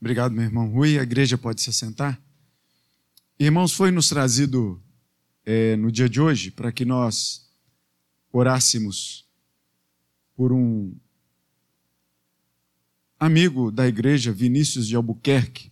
Obrigado, 0.00 0.32
meu 0.32 0.44
irmão 0.44 0.66
Rui. 0.70 0.98
A 0.98 1.02
igreja 1.02 1.36
pode 1.36 1.60
se 1.60 1.68
assentar. 1.68 2.18
Irmãos, 3.38 3.72
foi 3.72 3.90
nos 3.90 4.08
trazido 4.08 4.82
é, 5.44 5.76
no 5.76 5.92
dia 5.92 6.08
de 6.08 6.18
hoje 6.18 6.50
para 6.50 6.72
que 6.72 6.86
nós 6.86 7.50
orássemos 8.32 9.26
por 10.34 10.52
um 10.54 10.96
amigo 13.18 13.70
da 13.70 13.86
igreja, 13.86 14.32
Vinícius 14.32 14.88
de 14.88 14.96
Albuquerque. 14.96 15.70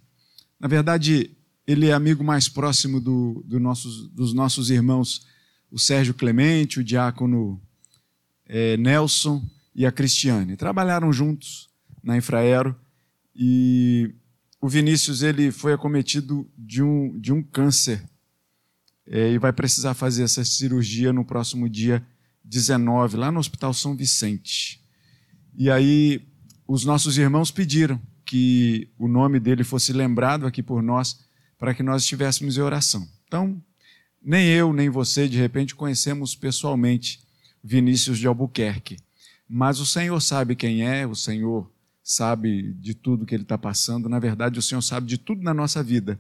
Na 0.61 0.69
verdade, 0.69 1.31
ele 1.67 1.87
é 1.87 1.95
amigo 1.95 2.23
mais 2.23 2.51
próximo 2.51 3.01
do, 3.01 3.43
do 3.47 3.59
nossos, 3.59 4.11
dos 4.11 4.35
nossos 4.35 4.69
irmãos, 4.69 5.27
o 5.71 5.79
Sérgio 5.79 6.13
Clemente, 6.13 6.81
o 6.81 6.85
diácono 6.85 7.59
é, 8.45 8.77
Nelson 8.77 9.43
e 9.75 9.87
a 9.87 9.93
Cristiane. 9.93 10.55
Trabalharam 10.55 11.11
juntos 11.15 11.71
na 12.03 12.15
Infraero 12.15 12.77
e 13.41 14.13
o 14.61 14.69
Vinícius 14.69 15.23
ele 15.23 15.53
foi 15.53 15.73
acometido 15.73 16.51
de 16.59 16.83
um, 16.83 17.17
de 17.21 17.33
um 17.33 17.41
câncer 17.41 18.03
é, 19.07 19.31
e 19.31 19.39
vai 19.39 19.53
precisar 19.53 19.95
fazer 19.95 20.25
essa 20.25 20.45
cirurgia 20.45 21.13
no 21.13 21.25
próximo 21.25 21.69
dia 21.69 22.05
19, 22.43 23.17
lá 23.17 23.31
no 23.31 23.39
Hospital 23.39 23.73
São 23.73 23.95
Vicente. 23.95 24.83
E 25.55 25.71
aí 25.71 26.27
os 26.67 26.85
nossos 26.85 27.17
irmãos 27.17 27.53
pediram 27.53 28.01
que 28.27 28.91
o 28.99 29.07
nome 29.07 29.39
dele 29.39 29.63
fosse 29.63 29.93
lembrado 29.93 30.45
aqui 30.45 30.63
por 30.63 30.83
nós, 30.83 31.21
para 31.57 31.73
que 31.73 31.83
nós 31.83 32.03
estivéssemos 32.03 32.59
em 32.59 32.61
oração. 32.61 33.09
Então, 33.27 33.63
nem 34.21 34.49
eu, 34.49 34.73
nem 34.73 34.91
você, 34.91 35.29
de 35.29 35.39
repente, 35.39 35.77
conhecemos 35.77 36.35
pessoalmente 36.35 37.21
Vinícius 37.63 38.19
de 38.19 38.27
Albuquerque, 38.27 38.97
mas 39.49 39.79
o 39.79 39.87
Senhor 39.87 40.21
sabe 40.21 40.57
quem 40.57 40.83
é, 40.83 41.07
o 41.07 41.15
Senhor 41.15 41.71
sabe 42.09 42.73
de 42.73 42.95
tudo 42.95 43.27
que 43.27 43.35
ele 43.35 43.43
está 43.43 43.59
passando, 43.59 44.09
na 44.09 44.19
verdade, 44.19 44.59
o 44.59 44.63
Senhor 44.63 44.81
sabe 44.81 45.07
de 45.07 45.19
tudo 45.19 45.43
na 45.43 45.53
nossa 45.53 45.83
vida, 45.83 46.19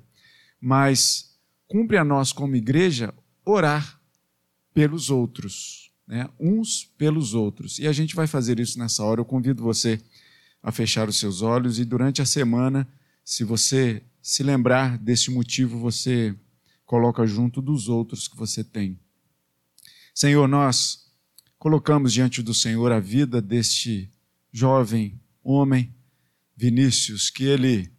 mas 0.60 1.34
cumpre 1.66 1.96
a 1.96 2.04
nós, 2.04 2.30
como 2.30 2.54
igreja, 2.54 3.14
orar 3.42 3.98
pelos 4.74 5.08
outros, 5.08 5.90
né? 6.06 6.28
uns 6.38 6.84
pelos 6.98 7.32
outros. 7.32 7.78
E 7.78 7.86
a 7.88 7.92
gente 7.92 8.14
vai 8.14 8.26
fazer 8.26 8.60
isso 8.60 8.78
nessa 8.78 9.02
hora. 9.02 9.22
Eu 9.22 9.24
convido 9.24 9.62
você 9.62 9.98
a 10.62 10.70
fechar 10.70 11.08
os 11.08 11.16
seus 11.16 11.40
olhos 11.40 11.78
e 11.78 11.86
durante 11.86 12.20
a 12.20 12.26
semana, 12.26 12.86
se 13.24 13.42
você 13.42 14.02
se 14.20 14.42
lembrar 14.42 14.98
desse 14.98 15.30
motivo, 15.30 15.78
você 15.78 16.36
coloca 16.84 17.26
junto 17.26 17.62
dos 17.62 17.88
outros 17.88 18.28
que 18.28 18.36
você 18.36 18.62
tem. 18.62 19.00
Senhor, 20.14 20.46
nós 20.46 21.10
colocamos 21.58 22.12
diante 22.12 22.42
do 22.42 22.52
Senhor 22.52 22.92
a 22.92 23.00
vida 23.00 23.40
deste 23.40 24.10
jovem 24.52 25.18
homem, 25.50 25.94
Vinícius, 26.54 27.30
que 27.30 27.44
ele 27.44 27.90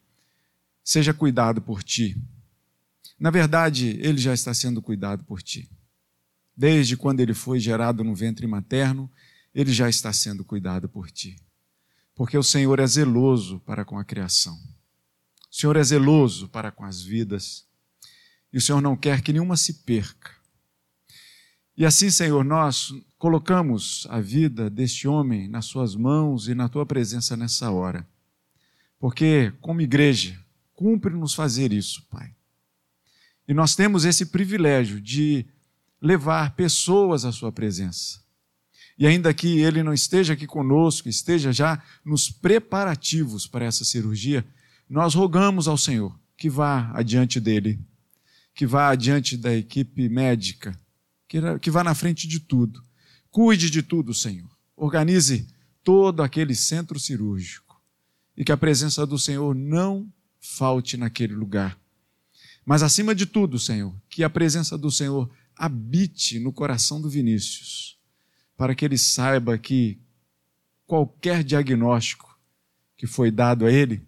seja 0.84 1.14
cuidado 1.14 1.62
por 1.62 1.82
ti. 1.82 2.22
Na 3.20 3.32
verdade, 3.32 3.98
ele 4.02 4.20
já 4.20 4.34
está 4.34 4.54
sendo 4.54 4.82
cuidado 4.82 5.24
por 5.24 5.42
ti. 5.42 5.70
Desde 6.56 6.96
quando 6.96 7.22
ele 7.22 7.34
foi 7.34 7.60
gerado 7.60 8.04
no 8.04 8.14
ventre 8.14 8.46
materno, 8.46 9.12
ele 9.54 9.72
já 9.74 9.90
está 9.90 10.14
sendo 10.14 10.46
cuidado 10.46 10.88
por 10.88 11.10
ti. 11.10 11.36
Porque 12.14 12.38
o 12.38 12.44
Senhor 12.44 12.80
é 12.80 12.86
zeloso 12.86 13.60
para 13.62 13.84
com 13.84 13.98
a 13.98 14.06
criação. 14.06 14.56
O 15.52 15.56
Senhor 15.56 15.76
é 15.76 15.84
zeloso 15.84 16.48
para 16.50 16.72
com 16.72 16.84
as 16.86 17.02
vidas. 17.02 17.66
E 18.54 18.58
o 18.58 18.62
Senhor 18.62 18.82
não 18.82 18.96
quer 18.96 19.22
que 19.22 19.34
nenhuma 19.34 19.58
se 19.58 19.86
perca. 19.86 20.32
E 21.80 21.86
assim, 21.86 22.10
Senhor, 22.10 22.44
nós 22.44 22.94
colocamos 23.18 24.06
a 24.10 24.20
vida 24.20 24.70
deste 24.70 25.08
homem 25.08 25.48
nas 25.48 25.64
Suas 25.64 25.96
mãos 25.96 26.50
e 26.50 26.54
na 26.54 26.68
Tua 26.68 26.86
presença 26.86 27.38
nessa 27.38 27.72
hora. 27.72 28.06
Porque, 29.00 29.54
como 29.62 29.80
igreja, 29.80 30.38
cumpre-nos 30.76 31.34
fazer 31.34 31.72
isso, 31.72 32.06
Pai. 32.12 32.36
E 33.48 33.54
nós 33.54 33.78
temos 33.78 34.04
esse 34.04 34.26
privilégio 34.26 35.00
de 35.00 35.46
levar 36.02 36.54
pessoas 36.54 37.24
à 37.24 37.32
Sua 37.32 37.50
presença. 37.50 38.22
E 38.98 39.08
ainda 39.08 39.34
que 39.34 39.62
Ele 39.62 39.82
não 39.82 39.94
esteja 39.94 40.34
aqui 40.34 40.46
conosco, 40.46 41.08
esteja 41.08 41.54
já 41.54 41.82
nos 42.04 42.30
preparativos 42.30 43.48
para 43.48 43.64
essa 43.64 43.86
cirurgia, 43.86 44.46
nós 44.90 45.16
rogamos 45.16 45.66
ao 45.66 45.78
Senhor 45.78 46.14
que 46.36 46.50
vá 46.50 46.92
adiante 46.94 47.40
dele, 47.40 47.80
que 48.54 48.66
vá 48.66 48.90
adiante 48.90 49.38
da 49.38 49.56
equipe 49.56 50.10
médica, 50.10 50.78
que 51.62 51.70
vá 51.70 51.84
na 51.84 51.94
frente 51.94 52.28
de 52.28 52.40
tudo. 52.40 52.84
Cuide 53.30 53.70
de 53.70 53.84
tudo, 53.84 54.14
Senhor. 54.14 54.50
Organize 54.76 55.48
todo 55.84 56.24
aquele 56.24 56.56
centro 56.56 57.00
cirúrgico 57.00 57.80
e 58.36 58.44
que 58.44 58.52
a 58.52 58.58
presença 58.58 59.06
do 59.06 59.20
Senhor 59.20 59.54
não 59.54 60.12
falte 60.40 60.98
naquele 60.98 61.36
lugar. 61.36 61.78
Mas 62.66 62.82
acima 62.82 63.14
de 63.14 63.26
tudo, 63.26 63.60
Senhor, 63.60 63.94
que 64.10 64.24
a 64.24 64.30
presença 64.30 64.78
do 64.78 64.90
Senhor 64.90 65.30
habite 65.56 66.40
no 66.40 66.52
coração 66.52 67.02
do 67.02 67.10
Vinícius, 67.10 67.98
para 68.56 68.74
que 68.74 68.86
ele 68.86 68.98
saiba 68.98 69.58
que 69.58 70.00
qualquer 70.88 71.44
diagnóstico 71.44 72.40
que 72.98 73.06
foi 73.06 73.30
dado 73.30 73.66
a 73.66 73.72
ele 73.72 74.06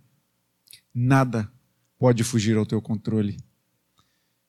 nada 0.93 1.51
pode 1.99 2.23
fugir 2.23 2.57
ao 2.57 2.65
teu 2.65 2.81
controle. 2.81 3.37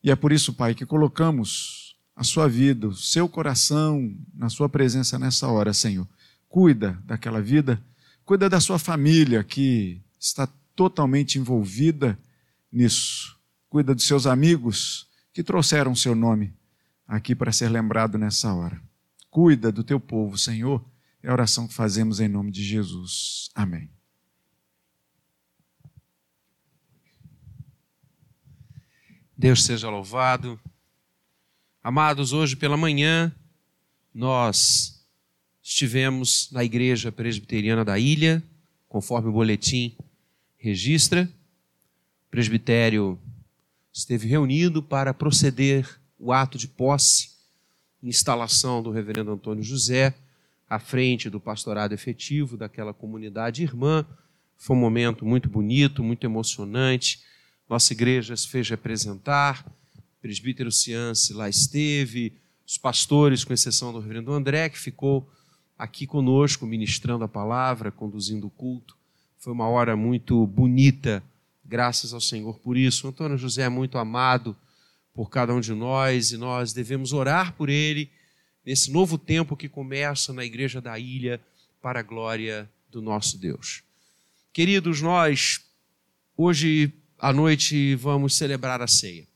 E 0.03 0.11
é 0.11 0.17
por 0.17 0.33
isso, 0.33 0.55
Pai, 0.55 0.75
que 0.75 0.87
colocamos 0.87 1.92
a 2.15 2.23
sua 2.23 2.49
vida, 2.49 2.89
o 2.89 2.95
seu 2.95 3.29
coração 3.29 4.15
na 4.35 4.49
sua 4.49 4.69
presença 4.69 5.19
nessa 5.19 5.49
hora, 5.49 5.73
Senhor. 5.73 6.07
Cuida 6.49 6.99
daquela 7.05 7.41
vida, 7.41 7.83
cuida 8.25 8.49
da 8.49 8.61
sua 8.61 8.79
família 8.79 9.43
que 9.43 10.01
está 10.21 10.47
totalmente 10.77 11.39
envolvida 11.39 12.19
nisso. 12.71 13.39
Cuida 13.69 13.95
dos 13.95 14.05
seus 14.05 14.27
amigos 14.27 15.09
que 15.33 15.43
trouxeram 15.43 15.93
o 15.93 15.97
seu 15.97 16.15
nome 16.15 16.55
aqui 17.09 17.35
para 17.35 17.53
ser 17.53 17.69
lembrado 17.69 18.19
nessa 18.19 18.53
hora. 18.53 18.81
Cuida 19.31 19.73
do 19.73 19.83
teu 19.83 19.99
povo, 19.99 20.37
Senhor. 20.37 20.85
É 21.23 21.31
a 21.31 21.33
oração 21.33 21.67
que 21.67 21.75
fazemos 21.75 22.21
em 22.21 22.29
nome 22.29 22.51
de 22.51 22.63
Jesus. 22.63 23.51
Amém. 23.55 23.89
Deus 29.37 29.65
seja 29.65 29.89
louvado. 29.89 30.61
Amados, 31.85 32.33
hoje 32.33 32.55
pela 32.55 32.77
manhã 32.77 33.35
nós 34.15 35.05
estivemos 35.61 36.49
na 36.53 36.63
Igreja 36.63 37.11
Presbiteriana 37.11 37.85
da 37.85 37.99
Ilha, 37.99 38.41
conforme 38.89 39.29
o 39.29 39.33
boletim 39.33 39.97
registra. 40.57 41.29
O 42.27 42.31
presbitério 42.31 43.19
esteve 43.93 44.29
reunido 44.29 44.81
para 44.81 45.13
proceder 45.13 45.99
o 46.21 46.33
ato 46.33 46.57
de 46.57 46.69
posse 46.69 47.33
instalação 48.01 48.81
do 48.81 48.93
reverendo 48.93 49.33
Antônio 49.33 49.65
José 49.65 50.15
à 50.71 50.79
frente 50.79 51.29
do 51.29 51.41
pastorado 51.41 51.93
efetivo 51.93 52.57
daquela 52.57 52.95
comunidade 52.95 53.65
irmã. 53.65 54.07
Foi 54.57 54.77
um 54.77 54.81
momento 54.81 55.27
muito 55.27 55.49
bonito, 55.49 56.01
muito 56.05 56.25
emocionante 56.25 57.21
nossa 57.73 57.95
igreja 57.95 58.37
se 58.37 58.47
fez 58.49 58.69
representar, 58.69 59.65
presbítero 60.23 60.71
Ciance 60.71 61.33
lá 61.33 61.49
esteve, 61.49 62.33
os 62.65 62.79
pastores, 62.79 63.43
com 63.43 63.53
exceção 63.53 63.93
do 63.93 63.99
reverendo 63.99 64.33
André, 64.33 64.69
que 64.69 64.79
ficou 64.79 65.29
aqui 65.77 66.07
conosco, 66.07 66.65
ministrando 66.65 67.25
a 67.25 67.29
palavra, 67.29 67.91
conduzindo 67.91 68.47
o 68.47 68.51
culto. 68.51 68.97
Foi 69.37 69.53
uma 69.53 69.69
hora 69.69 69.97
muito 69.97 70.47
bonita, 70.47 71.21
graças 71.65 72.15
ao 72.15 72.21
Senhor 72.21 72.61
por 72.61 72.77
isso. 72.77 73.05
O 73.07 73.11
Antônio 73.11 73.37
José 73.37 73.63
é 73.63 73.69
muito 73.69 73.99
amado 73.99 74.57
por 75.13 75.29
cada 75.29 75.53
um 75.53 75.61
de 75.61 75.75
nós 75.75 76.31
e 76.31 76.37
nós 76.37 76.73
devemos 76.73 77.13
orar 77.13 77.53
por 77.55 77.69
ele 77.69 78.09
nesse 78.65 78.93
novo 78.93 79.19
tempo 79.19 79.57
que 79.57 79.69
começa 79.69 80.33
na 80.33 80.45
Igreja 80.45 80.81
da 80.81 80.97
Ilha 80.99 81.41
para 81.83 81.99
a 81.99 82.03
glória 82.03 82.71
do 82.89 83.03
nosso 83.03 83.37
Deus. 83.37 83.83
Queridos, 84.53 85.03
nós 85.03 85.61
hoje 86.37 86.93
à 87.19 87.33
noite 87.33 87.97
vamos 87.97 88.37
celebrar 88.37 88.81
a 88.81 88.87
ceia. 88.87 89.32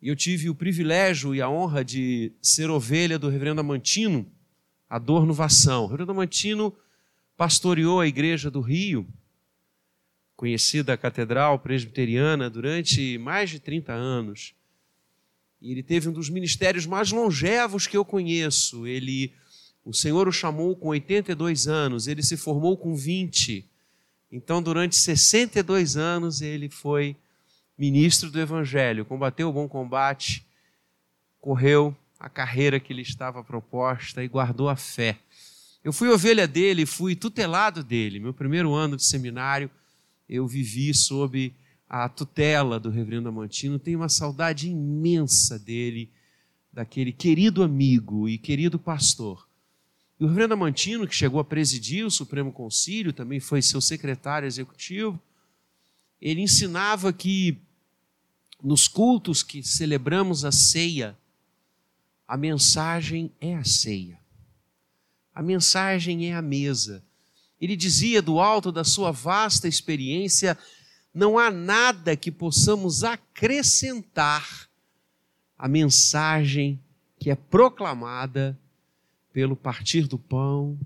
E 0.00 0.08
eu 0.08 0.16
tive 0.16 0.48
o 0.48 0.54
privilégio 0.54 1.34
e 1.34 1.42
a 1.42 1.48
honra 1.48 1.84
de 1.84 2.32
ser 2.40 2.70
ovelha 2.70 3.18
do 3.18 3.28
reverendo 3.28 3.60
Amantino, 3.60 4.30
Adorno 4.88 5.34
Vação. 5.34 5.84
O 5.84 5.86
reverendo 5.86 6.12
Amantino 6.12 6.74
pastoreou 7.36 8.00
a 8.00 8.06
igreja 8.06 8.50
do 8.50 8.60
Rio, 8.60 9.06
conhecida 10.36 10.96
catedral 10.96 11.58
presbiteriana, 11.58 12.48
durante 12.48 13.18
mais 13.18 13.50
de 13.50 13.58
30 13.58 13.92
anos. 13.92 14.54
E 15.60 15.72
ele 15.72 15.82
teve 15.82 16.08
um 16.08 16.12
dos 16.12 16.30
ministérios 16.30 16.86
mais 16.86 17.10
longevos 17.10 17.86
que 17.86 17.96
eu 17.96 18.04
conheço. 18.04 18.86
Ele, 18.86 19.32
o 19.84 19.92
Senhor 19.92 20.28
o 20.28 20.32
chamou 20.32 20.76
com 20.76 20.88
82 20.88 21.66
anos, 21.66 22.06
ele 22.06 22.22
se 22.22 22.36
formou 22.36 22.76
com 22.76 22.94
20 22.94 23.68
então, 24.30 24.62
durante 24.62 24.94
62 24.96 25.96
anos, 25.96 26.42
ele 26.42 26.68
foi 26.68 27.16
ministro 27.78 28.30
do 28.30 28.40
Evangelho, 28.40 29.04
combateu 29.04 29.48
o 29.48 29.52
bom 29.52 29.68
combate, 29.68 30.44
correu 31.40 31.96
a 32.18 32.28
carreira 32.28 32.80
que 32.80 32.92
lhe 32.92 33.02
estava 33.02 33.44
proposta 33.44 34.24
e 34.24 34.28
guardou 34.28 34.68
a 34.68 34.74
fé. 34.74 35.16
Eu 35.84 35.92
fui 35.92 36.08
ovelha 36.08 36.48
dele, 36.48 36.84
fui 36.84 37.14
tutelado 37.14 37.84
dele. 37.84 38.18
Meu 38.18 38.34
primeiro 38.34 38.74
ano 38.74 38.96
de 38.96 39.04
seminário, 39.04 39.70
eu 40.28 40.46
vivi 40.46 40.92
sob 40.92 41.54
a 41.88 42.08
tutela 42.08 42.80
do 42.80 42.90
reverendo 42.90 43.28
Amantino, 43.28 43.78
tenho 43.78 44.00
uma 44.00 44.08
saudade 44.08 44.68
imensa 44.68 45.58
dele, 45.58 46.10
daquele 46.72 47.12
querido 47.12 47.62
amigo 47.62 48.28
e 48.28 48.36
querido 48.36 48.78
pastor. 48.78 49.48
E 50.20 50.24
o 50.24 50.28
reverendo 50.28 50.54
Amantino, 50.54 51.06
que 51.06 51.14
chegou 51.14 51.40
a 51.40 51.44
presidir 51.44 52.04
o 52.04 52.10
Supremo 52.10 52.52
Concílio, 52.52 53.12
também 53.12 53.40
foi 53.40 53.62
seu 53.62 53.80
secretário 53.80 54.46
executivo, 54.46 55.18
ele 56.20 56.42
ensinava 56.42 57.12
que 57.12 57.56
nos 58.62 58.88
cultos 58.88 59.42
que 59.42 59.62
celebramos 59.62 60.44
a 60.44 60.52
ceia, 60.52 61.16
a 62.26 62.36
mensagem 62.36 63.32
é 63.40 63.54
a 63.54 63.64
ceia. 63.64 64.18
A 65.34 65.42
mensagem 65.42 66.30
é 66.30 66.34
a 66.34 66.42
mesa. 66.42 67.02
Ele 67.60 67.76
dizia 67.76 68.20
do 68.20 68.40
alto 68.40 68.70
da 68.70 68.84
sua 68.84 69.10
vasta 69.10 69.68
experiência: 69.68 70.58
não 71.14 71.38
há 71.38 71.50
nada 71.50 72.16
que 72.16 72.30
possamos 72.30 73.04
acrescentar 73.04 74.68
à 75.56 75.68
mensagem 75.68 76.80
que 77.18 77.30
é 77.30 77.34
proclamada 77.34 78.58
pelo 79.32 79.56
partir 79.56 80.06
do 80.06 80.18
pão 80.18 80.78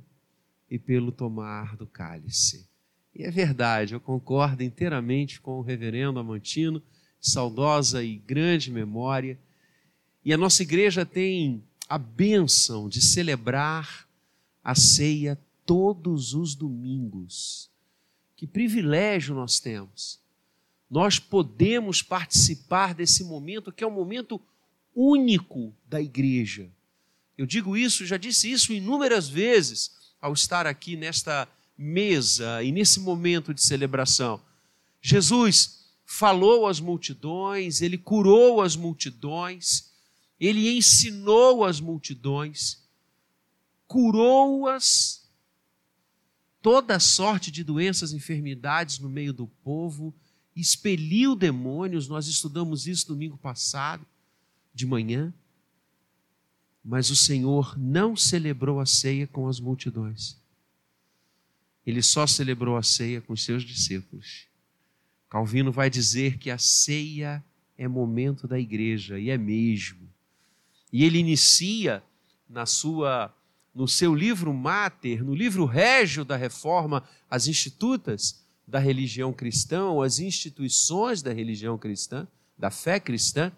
e 0.70 0.78
pelo 0.78 1.12
tomar 1.12 1.76
do 1.76 1.86
cálice. 1.86 2.66
E 3.14 3.24
é 3.24 3.30
verdade, 3.30 3.92
eu 3.92 4.00
concordo 4.00 4.62
inteiramente 4.62 5.40
com 5.40 5.58
o 5.58 5.62
reverendo 5.62 6.18
Amantino, 6.18 6.82
saudosa 7.22 8.02
e 8.02 8.16
grande 8.16 8.70
memória. 8.70 9.38
E 10.24 10.32
a 10.32 10.36
nossa 10.36 10.62
igreja 10.62 11.06
tem 11.06 11.62
a 11.88 11.96
bênção 11.96 12.88
de 12.88 13.00
celebrar 13.00 14.08
a 14.62 14.74
ceia 14.74 15.38
todos 15.64 16.34
os 16.34 16.54
domingos. 16.54 17.70
Que 18.36 18.46
privilégio 18.46 19.34
nós 19.34 19.60
temos. 19.60 20.20
Nós 20.90 21.18
podemos 21.18 22.02
participar 22.02 22.92
desse 22.92 23.24
momento 23.24 23.72
que 23.72 23.84
é 23.84 23.86
um 23.86 23.90
momento 23.90 24.40
único 24.94 25.72
da 25.88 26.02
igreja. 26.02 26.68
Eu 27.38 27.46
digo 27.46 27.76
isso, 27.76 28.04
já 28.04 28.16
disse 28.16 28.50
isso 28.50 28.72
inúmeras 28.72 29.28
vezes 29.28 29.92
ao 30.20 30.32
estar 30.32 30.66
aqui 30.66 30.96
nesta 30.96 31.48
mesa 31.78 32.62
e 32.62 32.70
nesse 32.70 33.00
momento 33.00 33.54
de 33.54 33.62
celebração. 33.62 34.40
Jesus 35.00 35.81
falou 36.04 36.66
às 36.66 36.80
multidões, 36.80 37.80
ele 37.80 37.96
curou 37.96 38.60
as 38.60 38.76
multidões, 38.76 39.90
ele 40.38 40.76
ensinou 40.76 41.64
as 41.64 41.80
multidões, 41.80 42.82
curou-as 43.86 45.22
toda 46.62 47.00
sorte 47.00 47.50
de 47.50 47.64
doenças 47.64 48.12
e 48.12 48.16
enfermidades 48.16 49.00
no 49.00 49.08
meio 49.08 49.32
do 49.32 49.48
povo, 49.64 50.14
expeliu 50.54 51.34
demônios, 51.34 52.08
nós 52.08 52.28
estudamos 52.28 52.86
isso 52.86 53.08
domingo 53.08 53.36
passado, 53.36 54.06
de 54.72 54.86
manhã. 54.86 55.34
Mas 56.84 57.10
o 57.10 57.16
Senhor 57.16 57.76
não 57.78 58.16
celebrou 58.16 58.80
a 58.80 58.86
ceia 58.86 59.26
com 59.26 59.48
as 59.48 59.60
multidões. 59.60 60.40
Ele 61.84 62.02
só 62.02 62.26
celebrou 62.26 62.76
a 62.76 62.82
ceia 62.82 63.20
com 63.20 63.32
os 63.32 63.44
seus 63.44 63.64
discípulos. 63.64 64.46
Calvino 65.32 65.72
vai 65.72 65.88
dizer 65.88 66.36
que 66.36 66.50
a 66.50 66.58
ceia 66.58 67.42
é 67.78 67.88
momento 67.88 68.46
da 68.46 68.58
igreja, 68.58 69.18
e 69.18 69.30
é 69.30 69.38
mesmo. 69.38 70.06
E 70.92 71.04
ele 71.04 71.16
inicia 71.16 72.02
na 72.46 72.66
sua 72.66 73.34
no 73.74 73.88
seu 73.88 74.14
livro 74.14 74.52
Mater, 74.52 75.24
no 75.24 75.34
livro 75.34 75.64
régio 75.64 76.22
da 76.22 76.36
reforma, 76.36 77.02
as 77.30 77.46
institutas 77.46 78.44
da 78.68 78.78
religião 78.78 79.32
cristã, 79.32 80.04
as 80.04 80.18
instituições 80.18 81.22
da 81.22 81.32
religião 81.32 81.78
cristã, 81.78 82.28
da 82.58 82.70
fé 82.70 83.00
cristã, 83.00 83.50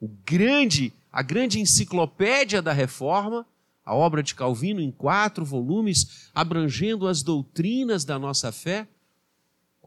o 0.00 0.06
grande, 0.24 0.92
a 1.10 1.20
grande 1.20 1.58
enciclopédia 1.58 2.62
da 2.62 2.72
reforma, 2.72 3.44
a 3.84 3.92
obra 3.92 4.22
de 4.22 4.36
Calvino 4.36 4.80
em 4.80 4.92
quatro 4.92 5.44
volumes, 5.44 6.30
abrangendo 6.32 7.08
as 7.08 7.24
doutrinas 7.24 8.04
da 8.04 8.20
nossa 8.20 8.52
fé, 8.52 8.86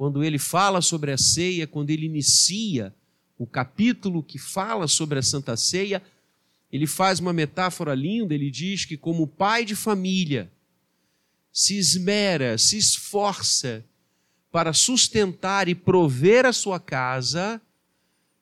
quando 0.02 0.24
ele 0.24 0.40
fala 0.40 0.82
sobre 0.82 1.12
a 1.12 1.18
ceia, 1.18 1.68
quando 1.68 1.92
ele 1.92 2.08
inicia 2.08 2.92
o 3.38 3.46
capítulo 3.46 4.24
que 4.24 4.40
fala 4.40 4.88
sobre 4.88 5.20
a 5.20 5.22
Santa 5.22 5.56
Ceia, 5.56 6.02
ele 6.72 6.88
faz 6.88 7.20
uma 7.20 7.32
metáfora 7.32 7.94
linda, 7.94 8.34
ele 8.34 8.50
diz 8.50 8.84
que, 8.84 8.98
como 8.98 9.28
pai 9.28 9.64
de 9.64 9.76
família, 9.76 10.52
se 11.54 11.78
esmera, 11.78 12.58
se 12.58 12.80
esforça 12.80 13.86
para 14.52 14.74
sustentar 14.74 15.70
e 15.70 15.76
prover 15.76 16.48
a 16.48 16.52
sua 16.52 16.80
casa, 16.80 17.62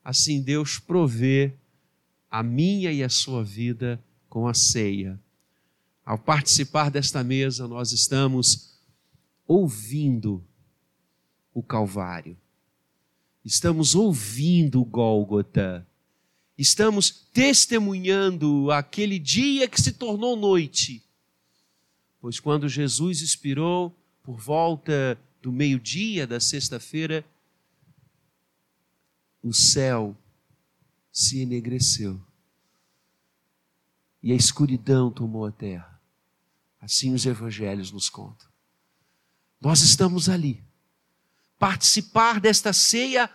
assim 0.02 0.42
Deus 0.42 0.80
provê 0.80 1.52
a 2.32 2.42
minha 2.42 2.90
e 2.90 3.04
a 3.04 3.10
sua 3.10 3.44
vida 3.44 4.02
com 4.30 4.48
a 4.48 4.54
ceia. 4.54 5.20
Ao 6.06 6.18
participar 6.18 6.90
desta 6.90 7.22
mesa, 7.22 7.68
nós 7.68 7.92
estamos 7.92 8.80
ouvindo 9.46 10.42
o 11.54 11.64
Calvário, 11.64 12.38
estamos 13.44 13.96
ouvindo 13.96 14.82
o 14.82 14.86
Gólgota 14.86 15.86
estamos 16.60 17.10
testemunhando 17.32 18.70
aquele 18.70 19.18
dia 19.18 19.66
que 19.66 19.82
se 19.82 19.94
tornou 19.94 20.36
noite. 20.36 21.02
Pois 22.20 22.38
quando 22.38 22.68
Jesus 22.68 23.22
expirou, 23.22 23.96
por 24.22 24.38
volta 24.38 25.18
do 25.42 25.54
meio-dia 25.54 26.28
da 26.28 26.38
sexta-feira, 26.38 27.24
o 29.42 29.54
céu 29.54 30.18
se 31.14 31.40
enegreceu 31.40 32.22
e 34.22 34.34
a 34.34 34.36
escuridão 34.36 35.10
tomou 35.10 35.46
a 35.46 35.52
terra. 35.54 35.98
Assim 36.82 37.14
os 37.14 37.26
evangelhos 37.26 37.90
nos 37.90 38.10
contam. 38.10 38.50
Nós 39.62 39.80
estamos 39.80 40.28
ali. 40.28 40.62
Participar 41.60 42.40
desta 42.40 42.72
ceia 42.72 43.30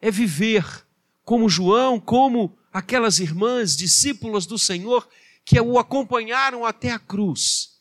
é 0.00 0.10
viver 0.10 0.86
como 1.24 1.48
João, 1.48 1.98
como 1.98 2.56
aquelas 2.72 3.18
irmãs, 3.18 3.76
discípulas 3.76 4.46
do 4.46 4.58
Senhor, 4.58 5.08
que 5.44 5.60
o 5.60 5.78
acompanharam 5.78 6.64
até 6.64 6.92
a 6.92 6.98
cruz. 6.98 7.80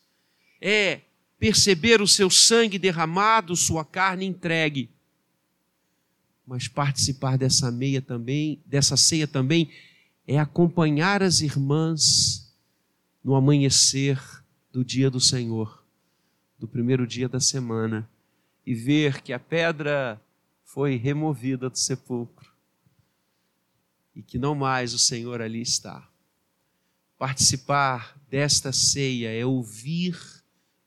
É 0.59 1.01
perceber 1.37 2.01
o 2.01 2.07
seu 2.07 2.29
sangue 2.29 2.79
derramado, 2.79 3.55
sua 3.55 3.85
carne 3.85 4.25
entregue. 4.25 4.89
Mas 6.45 6.67
participar 6.67 7.38
dessa 7.38 7.69
meia 7.69 8.01
também, 8.01 8.62
dessa 8.65 8.97
ceia 8.97 9.27
também, 9.27 9.69
é 10.27 10.39
acompanhar 10.39 11.21
as 11.21 11.41
irmãs 11.41 12.51
no 13.23 13.35
amanhecer 13.35 14.19
do 14.71 14.83
dia 14.83 15.09
do 15.09 15.19
Senhor, 15.19 15.85
do 16.57 16.67
primeiro 16.67 17.05
dia 17.05 17.29
da 17.29 17.39
semana, 17.39 18.09
e 18.65 18.74
ver 18.74 19.22
que 19.22 19.34
a 19.34 19.39
pedra 19.39 20.22
foi 20.63 20.96
removida 20.96 21.70
do 21.70 21.77
sepulcro 21.77 22.51
e 24.15 24.22
que 24.22 24.38
não 24.38 24.55
mais 24.55 24.93
o 24.93 25.00
Senhor 25.00 25.41
ali 25.41 25.62
está. 25.62 26.08
Participar 27.17 28.20
desta 28.29 28.72
ceia 28.72 29.32
é 29.34 29.46
ouvir 29.46 30.20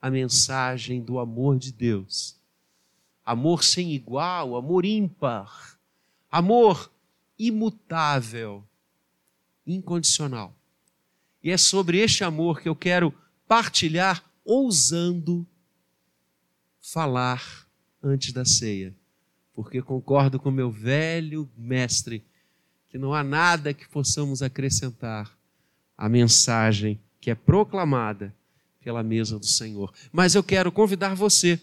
a 0.00 0.10
mensagem 0.10 1.02
do 1.02 1.18
amor 1.18 1.58
de 1.58 1.72
Deus. 1.72 2.36
Amor 3.24 3.64
sem 3.64 3.92
igual, 3.92 4.56
amor 4.56 4.84
ímpar, 4.84 5.78
amor 6.30 6.92
imutável, 7.38 8.64
incondicional. 9.66 10.54
E 11.42 11.50
é 11.50 11.56
sobre 11.56 11.98
este 11.98 12.22
amor 12.22 12.60
que 12.60 12.68
eu 12.68 12.76
quero 12.76 13.12
partilhar, 13.46 14.24
ousando 14.44 15.46
falar 16.80 17.65
antes 18.06 18.32
da 18.32 18.44
ceia, 18.44 18.94
porque 19.52 19.82
concordo 19.82 20.38
com 20.38 20.50
meu 20.50 20.70
velho 20.70 21.50
mestre 21.56 22.22
que 22.88 22.96
não 22.96 23.12
há 23.12 23.24
nada 23.24 23.74
que 23.74 23.88
possamos 23.88 24.42
acrescentar 24.42 25.36
à 25.98 26.08
mensagem 26.08 27.00
que 27.20 27.30
é 27.30 27.34
proclamada 27.34 28.34
pela 28.80 29.02
mesa 29.02 29.38
do 29.38 29.46
Senhor. 29.46 29.92
Mas 30.12 30.34
eu 30.34 30.44
quero 30.44 30.70
convidar 30.70 31.14
você 31.14 31.60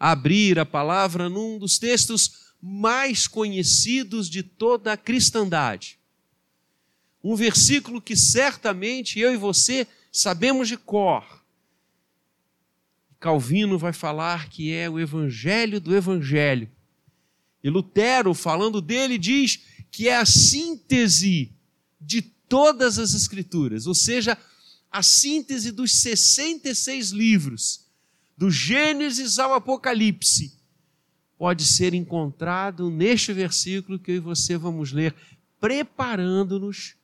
a 0.00 0.12
abrir 0.12 0.58
a 0.58 0.64
palavra 0.64 1.28
num 1.28 1.58
dos 1.58 1.78
textos 1.78 2.54
mais 2.60 3.26
conhecidos 3.26 4.30
de 4.30 4.42
toda 4.42 4.92
a 4.92 4.96
cristandade. 4.96 5.98
Um 7.22 7.36
versículo 7.36 8.00
que 8.00 8.16
certamente 8.16 9.20
eu 9.20 9.34
e 9.34 9.36
você 9.36 9.86
sabemos 10.10 10.68
de 10.68 10.76
cor. 10.76 11.41
Calvino 13.22 13.78
vai 13.78 13.92
falar 13.92 14.48
que 14.48 14.72
é 14.72 14.90
o 14.90 14.98
evangelho 14.98 15.80
do 15.80 15.94
evangelho. 15.94 16.68
E 17.62 17.70
Lutero, 17.70 18.34
falando 18.34 18.82
dele, 18.82 19.16
diz 19.16 19.60
que 19.92 20.08
é 20.08 20.16
a 20.16 20.26
síntese 20.26 21.52
de 22.00 22.20
todas 22.20 22.98
as 22.98 23.14
Escrituras, 23.14 23.86
ou 23.86 23.94
seja, 23.94 24.36
a 24.90 25.04
síntese 25.04 25.70
dos 25.70 25.92
66 26.00 27.10
livros, 27.10 27.86
do 28.36 28.50
Gênesis 28.50 29.38
ao 29.38 29.54
Apocalipse, 29.54 30.58
pode 31.38 31.64
ser 31.64 31.94
encontrado 31.94 32.90
neste 32.90 33.32
versículo 33.32 34.00
que 34.00 34.10
eu 34.10 34.16
e 34.16 34.20
você 34.20 34.56
vamos 34.56 34.90
ler, 34.90 35.14
preparando-nos 35.60 36.96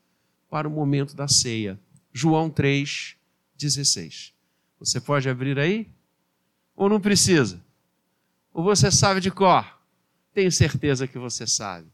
para 0.51 0.67
o 0.67 0.71
momento 0.71 1.15
da 1.15 1.29
ceia. 1.29 1.79
João 2.13 2.51
3, 2.51 3.15
16. 3.57 4.33
Você 4.81 5.01
pode 5.01 5.29
abrir 5.29 5.61
aí? 5.61 5.89
Ou 6.79 6.89
não 6.89 7.01
precisa? 7.01 7.61
Ou 8.55 8.63
você 8.63 8.89
sabe 8.89 9.21
de 9.21 9.33
cor? 9.33 9.67
Tenho 10.33 10.53
certeza 10.53 11.09
que 11.09 11.19
você 11.19 11.45
sabe. 11.45 11.89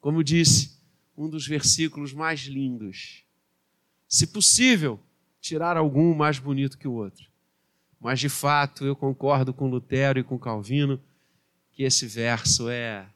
Como 0.00 0.24
disse, 0.24 0.76
um 1.16 1.30
dos 1.30 1.46
versículos 1.46 2.12
mais 2.12 2.40
lindos. 2.40 3.22
Se 4.08 4.26
possível, 4.26 4.98
tirar 5.40 5.76
algum 5.76 6.16
mais 6.16 6.40
bonito 6.40 6.76
que 6.76 6.88
o 6.88 6.94
outro. 6.94 7.28
Mas 8.00 8.18
de 8.18 8.28
fato, 8.28 8.84
eu 8.84 8.96
concordo 8.96 9.54
com 9.54 9.70
Lutero 9.70 10.18
e 10.18 10.24
com 10.24 10.36
Calvino 10.36 11.00
que 11.70 11.84
esse 11.84 12.04
verso 12.04 12.68
é 12.68 13.08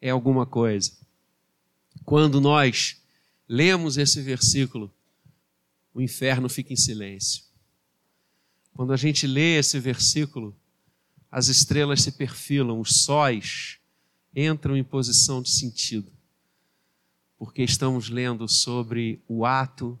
é 0.00 0.08
alguma 0.08 0.46
coisa. 0.46 0.92
Quando 2.02 2.40
nós 2.40 3.02
lemos 3.46 3.98
esse 3.98 4.22
versículo, 4.22 4.90
o 5.92 6.00
inferno 6.00 6.48
fica 6.48 6.72
em 6.72 6.76
silêncio. 6.76 7.49
Quando 8.74 8.92
a 8.92 8.96
gente 8.96 9.26
lê 9.26 9.58
esse 9.58 9.78
versículo, 9.78 10.56
as 11.30 11.48
estrelas 11.48 12.02
se 12.02 12.12
perfilam, 12.12 12.80
os 12.80 13.04
sóis 13.04 13.78
entram 14.34 14.76
em 14.76 14.84
posição 14.84 15.42
de 15.42 15.50
sentido, 15.50 16.12
porque 17.38 17.62
estamos 17.62 18.08
lendo 18.08 18.48
sobre 18.48 19.22
o 19.28 19.44
ato 19.44 19.98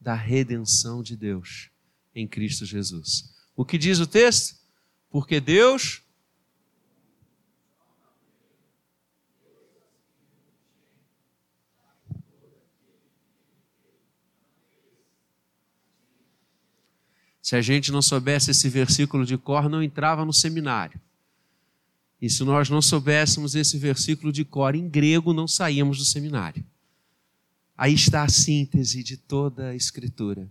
da 0.00 0.14
redenção 0.14 1.02
de 1.02 1.16
Deus 1.16 1.70
em 2.14 2.26
Cristo 2.26 2.64
Jesus. 2.64 3.34
O 3.56 3.64
que 3.64 3.76
diz 3.76 3.98
o 3.98 4.06
texto? 4.06 4.56
Porque 5.10 5.40
Deus 5.40 6.02
Se 17.48 17.56
a 17.56 17.62
gente 17.62 17.90
não 17.90 18.02
soubesse 18.02 18.50
esse 18.50 18.68
versículo 18.68 19.24
de 19.24 19.38
cor, 19.38 19.70
não 19.70 19.82
entrava 19.82 20.22
no 20.22 20.34
seminário. 20.34 21.00
E 22.20 22.28
se 22.28 22.44
nós 22.44 22.68
não 22.68 22.82
soubéssemos 22.82 23.54
esse 23.54 23.78
versículo 23.78 24.30
de 24.30 24.44
cor 24.44 24.74
em 24.74 24.86
grego, 24.86 25.32
não 25.32 25.48
saíamos 25.48 25.96
do 25.96 26.04
seminário. 26.04 26.62
Aí 27.74 27.94
está 27.94 28.22
a 28.22 28.28
síntese 28.28 29.02
de 29.02 29.16
toda 29.16 29.70
a 29.70 29.74
Escritura. 29.74 30.46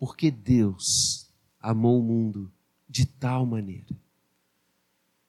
Porque 0.00 0.32
Deus 0.32 1.30
amou 1.60 2.00
o 2.00 2.02
mundo 2.02 2.52
de 2.88 3.06
tal 3.06 3.46
maneira 3.46 3.94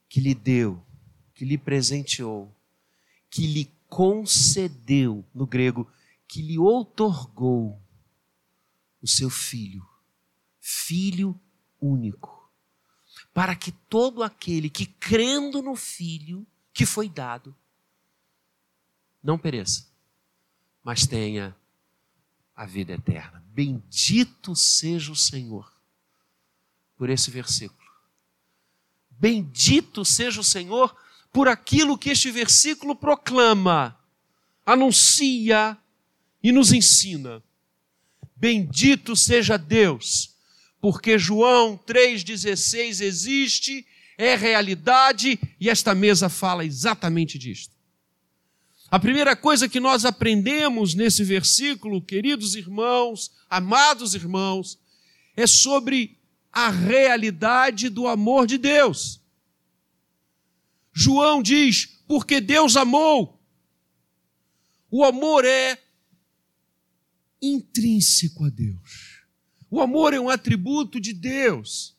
que 0.09 0.19
lhe 0.19 0.33
deu, 0.33 0.83
que 1.35 1.45
lhe 1.45 1.59
presenteou, 1.59 2.51
que 3.29 3.45
lhe 3.45 3.71
concedeu, 3.87 5.23
no 5.31 5.45
grego, 5.45 5.87
que 6.27 6.41
lhe 6.41 6.57
outorgou 6.57 7.79
o 9.05 9.07
seu 9.07 9.29
filho, 9.29 9.87
filho 10.59 11.39
único, 11.79 12.51
para 13.31 13.55
que 13.55 13.71
todo 13.71 14.23
aquele 14.23 14.67
que 14.67 14.87
crendo 14.87 15.61
no 15.61 15.75
filho 15.75 16.45
que 16.73 16.87
foi 16.87 17.07
dado 17.07 17.55
não 19.21 19.37
pereça, 19.37 19.87
mas 20.83 21.05
tenha 21.05 21.55
a 22.55 22.65
vida 22.65 22.93
eterna. 22.93 23.45
Bendito 23.49 24.55
seja 24.55 25.11
o 25.11 25.15
Senhor 25.15 25.71
por 26.97 27.07
esse 27.07 27.29
versículo. 27.29 27.87
Bendito 29.11 30.03
seja 30.03 30.41
o 30.41 30.43
Senhor 30.43 30.95
por 31.31 31.47
aquilo 31.47 31.95
que 31.95 32.09
este 32.09 32.31
versículo 32.31 32.95
proclama, 32.95 33.99
anuncia 34.65 35.77
e 36.41 36.51
nos 36.51 36.73
ensina. 36.73 37.43
Bendito 38.35 39.15
seja 39.15 39.57
Deus, 39.57 40.35
porque 40.81 41.17
João 41.17 41.77
3,16 41.77 43.01
existe, 43.01 43.85
é 44.17 44.35
realidade 44.35 45.39
e 45.59 45.69
esta 45.69 45.95
mesa 45.95 46.29
fala 46.29 46.65
exatamente 46.65 47.37
disto. 47.37 47.73
A 48.89 48.99
primeira 48.99 49.35
coisa 49.35 49.67
que 49.67 49.79
nós 49.79 50.05
aprendemos 50.05 50.93
nesse 50.93 51.23
versículo, 51.23 52.01
queridos 52.01 52.55
irmãos, 52.55 53.31
amados 53.49 54.13
irmãos, 54.13 54.79
é 55.35 55.47
sobre 55.47 56.17
a 56.51 56.69
realidade 56.69 57.89
do 57.89 58.07
amor 58.07 58.45
de 58.47 58.57
Deus. 58.57 59.19
João 60.93 61.41
diz: 61.41 61.89
porque 62.07 62.39
Deus 62.39 62.77
amou. 62.77 63.41
O 64.89 65.03
amor 65.03 65.43
é 65.43 65.77
intrínseco 67.41 68.45
a 68.45 68.49
Deus. 68.49 69.23
O 69.69 69.81
amor 69.81 70.13
é 70.13 70.19
um 70.19 70.29
atributo 70.29 70.99
de 70.99 71.13
Deus. 71.13 71.95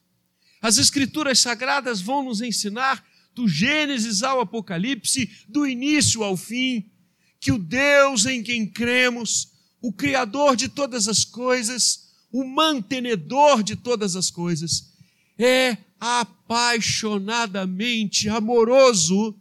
As 0.63 0.79
Escrituras 0.79 1.41
Sagradas 1.41 2.01
vão 2.01 2.25
nos 2.25 2.41
ensinar, 2.41 3.05
do 3.35 3.47
Gênesis 3.47 4.23
ao 4.23 4.41
Apocalipse, 4.41 5.31
do 5.47 5.67
início 5.67 6.25
ao 6.25 6.39
fim, 6.39 6.91
que 7.39 7.53
o 7.53 7.59
Deus 7.59 8.25
em 8.25 8.43
quem 8.43 8.67
cremos, 8.67 9.53
o 9.81 9.93
Criador 9.93 10.57
de 10.57 10.71
todas 10.71 11.07
as 11.07 11.23
coisas, 11.23 12.15
o 12.33 12.43
mantenedor 12.45 13.63
de 13.63 13.77
todas 13.77 14.17
as 14.17 14.31
coisas, 14.31 14.91
é 15.39 15.77
apaixonadamente 16.01 18.27
amoroso 18.29 19.39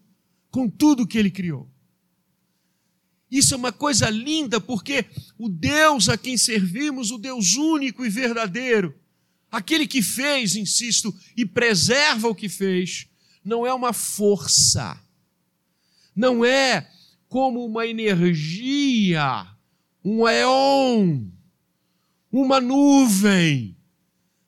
com 0.52 0.70
tudo 0.70 1.08
que 1.08 1.18
ele 1.18 1.32
criou. 1.32 1.74
Isso 3.30 3.54
é 3.54 3.58
uma 3.58 3.72
coisa 3.72 4.10
linda, 4.10 4.62
porque 4.62 5.06
o 5.38 5.50
Deus 5.50 6.10
a 6.10 6.18
quem 6.18 6.38
servimos, 6.38 7.12
o 7.12 7.18
Deus 7.18 7.56
único 7.56 8.06
e 8.06 8.10
verdadeiro, 8.10 8.94
aquele 9.52 9.88
que 9.88 10.02
fez, 10.02 10.56
insisto, 10.56 11.14
e 11.36 11.46
preserva 11.46 12.28
o 12.28 12.36
que 12.36 12.50
fez, 12.50 13.08
não 13.44 13.66
é 13.66 13.74
uma 13.74 13.94
força, 13.94 15.00
não 16.16 16.44
é 16.46 16.90
como 17.28 17.66
uma 17.66 17.86
energia, 17.86 19.48
um 20.04 20.28
éon, 20.28 21.26
uma 22.32 22.60
nuvem. 22.60 23.76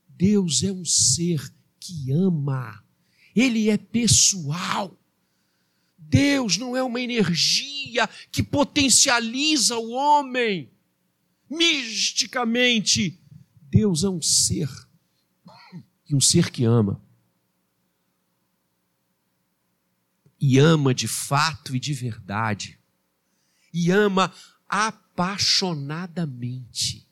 Deus 0.09 0.63
é 0.63 0.71
um 0.71 0.83
ser 0.83 1.53
que 1.79 2.11
ama, 2.11 2.83
ele 3.35 3.69
é 3.69 3.77
pessoal. 3.77 4.96
Deus 6.09 6.57
não 6.57 6.75
é 6.75 6.81
uma 6.81 6.99
energia 7.01 8.07
que 8.31 8.41
potencializa 8.41 9.77
o 9.77 9.91
homem 9.91 10.71
misticamente. 11.49 13.21
Deus 13.69 14.03
é 14.03 14.09
um 14.09 14.21
ser, 14.21 14.69
e 16.09 16.15
um 16.15 16.21
ser 16.21 16.49
que 16.49 16.63
ama. 16.63 17.03
E 20.39 20.57
ama 20.59 20.93
de 20.93 21.07
fato 21.07 21.75
e 21.75 21.79
de 21.79 21.93
verdade. 21.93 22.79
E 23.73 23.91
ama 23.91 24.31
apaixonadamente. 24.69 27.05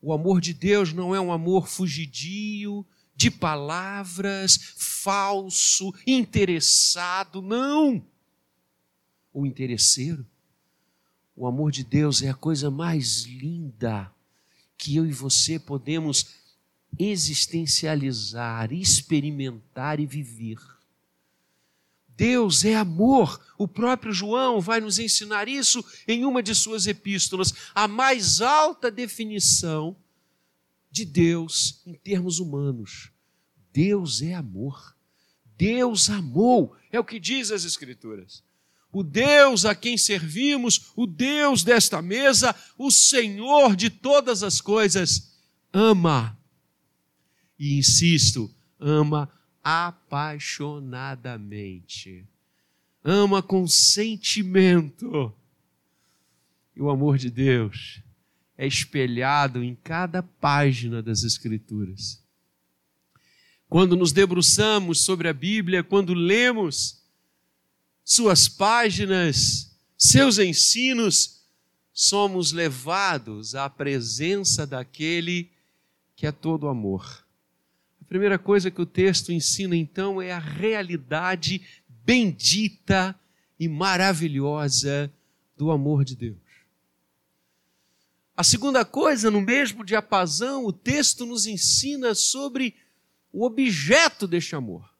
O 0.00 0.12
amor 0.12 0.40
de 0.40 0.54
Deus 0.54 0.92
não 0.92 1.12
é 1.14 1.20
um 1.20 1.32
amor 1.32 1.68
fugidio, 1.68 2.86
de 3.14 3.30
palavras, 3.30 4.74
falso, 4.76 5.92
interessado, 6.06 7.40
não. 7.40 8.04
O 9.32 9.46
interesseiro. 9.46 10.26
O 11.34 11.46
amor 11.46 11.72
de 11.72 11.84
Deus 11.84 12.22
é 12.22 12.28
a 12.28 12.34
coisa 12.34 12.70
mais 12.70 13.22
linda 13.22 14.12
que 14.76 14.96
eu 14.96 15.06
e 15.06 15.12
você 15.12 15.58
podemos 15.58 16.26
existencializar, 16.98 18.72
experimentar 18.72 19.98
e 19.98 20.06
viver. 20.06 20.58
Deus 22.16 22.64
é 22.64 22.74
amor. 22.74 23.40
O 23.56 23.66
próprio 23.66 24.12
João 24.12 24.60
vai 24.60 24.80
nos 24.80 24.98
ensinar 24.98 25.48
isso 25.48 25.84
em 26.06 26.24
uma 26.24 26.42
de 26.42 26.54
suas 26.54 26.86
epístolas. 26.86 27.52
A 27.74 27.88
mais 27.88 28.40
alta 28.40 28.90
definição 28.90 29.96
de 30.92 31.04
Deus 31.06 31.80
em 31.86 31.94
termos 31.94 32.38
humanos. 32.38 33.10
Deus 33.72 34.22
é 34.22 34.34
amor. 34.34 34.94
Deus 35.56 36.10
amou, 36.10 36.76
é 36.90 37.00
o 37.00 37.04
que 37.04 37.18
diz 37.18 37.50
as 37.50 37.64
Escrituras. 37.64 38.44
O 38.92 39.02
Deus 39.02 39.64
a 39.64 39.74
quem 39.74 39.96
servimos, 39.96 40.92
o 40.94 41.06
Deus 41.06 41.64
desta 41.64 42.02
mesa, 42.02 42.54
o 42.76 42.90
Senhor 42.90 43.74
de 43.74 43.88
todas 43.88 44.42
as 44.42 44.60
coisas, 44.60 45.32
ama. 45.72 46.38
E 47.58 47.78
insisto, 47.78 48.54
ama 48.78 49.30
apaixonadamente. 49.64 52.28
Ama 53.02 53.42
com 53.42 53.66
sentimento. 53.66 55.34
E 56.76 56.82
o 56.82 56.90
amor 56.90 57.16
de 57.16 57.30
Deus 57.30 58.02
é 58.56 58.66
espelhado 58.66 59.62
em 59.62 59.74
cada 59.74 60.22
página 60.22 61.02
das 61.02 61.24
Escrituras. 61.24 62.22
Quando 63.68 63.96
nos 63.96 64.12
debruçamos 64.12 65.00
sobre 65.00 65.28
a 65.28 65.32
Bíblia, 65.32 65.82
quando 65.82 66.12
lemos 66.12 67.02
suas 68.04 68.48
páginas, 68.48 69.74
seus 69.96 70.38
ensinos, 70.38 71.42
somos 71.92 72.52
levados 72.52 73.54
à 73.54 73.70
presença 73.70 74.66
daquele 74.66 75.50
que 76.14 76.26
é 76.26 76.32
todo 76.32 76.68
amor. 76.68 77.24
A 78.00 78.04
primeira 78.04 78.38
coisa 78.38 78.70
que 78.70 78.82
o 78.82 78.86
texto 78.86 79.32
ensina 79.32 79.74
então 79.74 80.20
é 80.20 80.32
a 80.32 80.38
realidade 80.38 81.62
bendita 82.04 83.18
e 83.58 83.68
maravilhosa 83.68 85.10
do 85.56 85.70
amor 85.70 86.04
de 86.04 86.16
Deus. 86.16 86.41
A 88.36 88.42
segunda 88.42 88.84
coisa, 88.84 89.30
no 89.30 89.40
mesmo 89.40 89.84
diapasão, 89.84 90.64
o 90.64 90.72
texto 90.72 91.26
nos 91.26 91.46
ensina 91.46 92.14
sobre 92.14 92.74
o 93.30 93.44
objeto 93.44 94.26
deste 94.26 94.56
amor. 94.56 94.90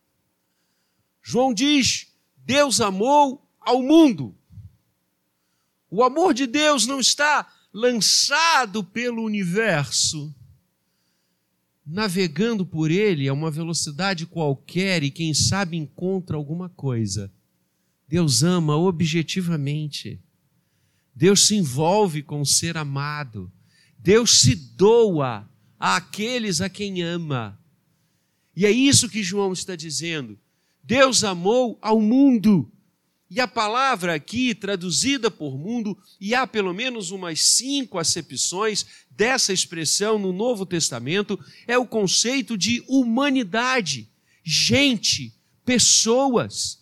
João 1.23 1.55
diz: 1.55 2.13
Deus 2.37 2.81
amou 2.81 3.49
ao 3.61 3.83
mundo. 3.83 4.37
O 5.91 6.03
amor 6.03 6.35
de 6.35 6.47
Deus 6.47 6.87
não 6.87 7.01
está 7.01 7.51
lançado 7.73 8.85
pelo 8.85 9.23
universo, 9.23 10.35
navegando 11.87 12.67
por 12.67 12.91
ele 12.91 13.29
a 13.29 13.33
uma 13.33 13.51
velocidade 13.51 14.27
qualquer 14.27 15.03
e 15.03 15.11
quem 15.11 15.33
sabe 15.33 15.77
encontra 15.77 16.37
alguma 16.37 16.69
coisa. 16.69 17.33
Deus 18.07 18.43
ama 18.43 18.77
objetivamente. 18.77 20.21
Deus 21.15 21.47
se 21.47 21.57
envolve 21.57 22.23
com 22.23 22.41
o 22.41 22.47
ser 22.47 22.77
amado. 22.77 23.51
Deus 23.99 24.41
se 24.41 24.55
doa 24.55 25.49
àqueles 25.79 26.61
a 26.61 26.69
quem 26.69 27.03
ama. 27.03 27.59
E 28.57 28.67
é 28.67 28.71
isso 28.71 29.09
que 29.09 29.23
João 29.23 29.53
está 29.53 29.77
dizendo. 29.77 30.39
Deus 30.83 31.23
amou 31.23 31.79
ao 31.81 32.01
mundo. 32.01 32.71
E 33.31 33.41
a 33.41 33.49
palavra 33.49 34.15
aqui, 34.15 34.55
traduzida 34.55 35.31
por 35.31 35.57
mundo, 35.57 35.97
e 36.21 36.35
há 36.35 36.47
pelo 36.47 36.75
menos 36.75 37.11
umas 37.11 37.41
cinco 37.41 37.99
acepções 37.99 38.85
dessa 39.11 39.55
expressão 39.55 40.19
no 40.19 40.35
Novo 40.35 40.67
Testamento, 40.67 41.39
é 41.67 41.79
o 41.79 41.87
conceito 41.87 42.59
de 42.59 42.85
humanidade, 42.87 44.07
gente, 44.45 45.35
pessoas 45.65 46.82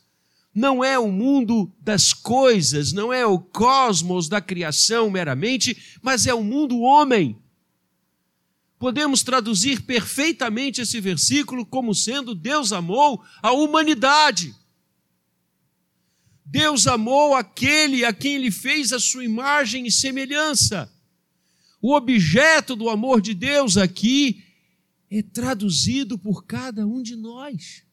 não 0.55 0.83
é 0.83 0.99
o 0.99 1.11
mundo 1.11 1.73
das 1.81 2.13
coisas, 2.13 2.93
não 2.93 3.13
é 3.13 3.25
o 3.25 3.39
cosmos 3.39 4.29
da 4.29 4.41
criação 4.41 5.11
meramente, 5.11 5.99
mas 6.03 6.27
é 6.27 6.35
o 6.35 6.43
mundo 6.43 6.81
homem. 6.81 7.39
Podemos 8.79 9.23
traduzir 9.23 9.83
perfeitamente 9.83 10.81
esse 10.81 11.01
versículo 11.01 11.65
como 11.65 11.95
sendo 11.95 12.35
Deus 12.35 12.73
amou 12.73 13.23
a 13.43 13.53
humanidade. 13.53 14.55
Deus 16.45 16.89
amou 16.89 17.35
aquele 17.37 18.05
a 18.05 18.13
quem 18.13 18.35
ele 18.35 18.51
fez 18.51 18.93
a 18.93 18.99
sua 18.99 19.25
imagem 19.25 19.87
e 19.87 19.93
semelhança. 19.93 20.93
O 21.81 21.95
objeto 21.95 22.75
do 22.75 22.89
amor 22.89 23.21
de 23.21 23.35
Deus 23.35 23.77
aqui 23.77 24.43
é 25.09 25.23
traduzido 25.23 26.19
por 26.19 26.45
cada 26.45 26.87
um 26.87 27.03
de 27.03 27.15
nós 27.15 27.85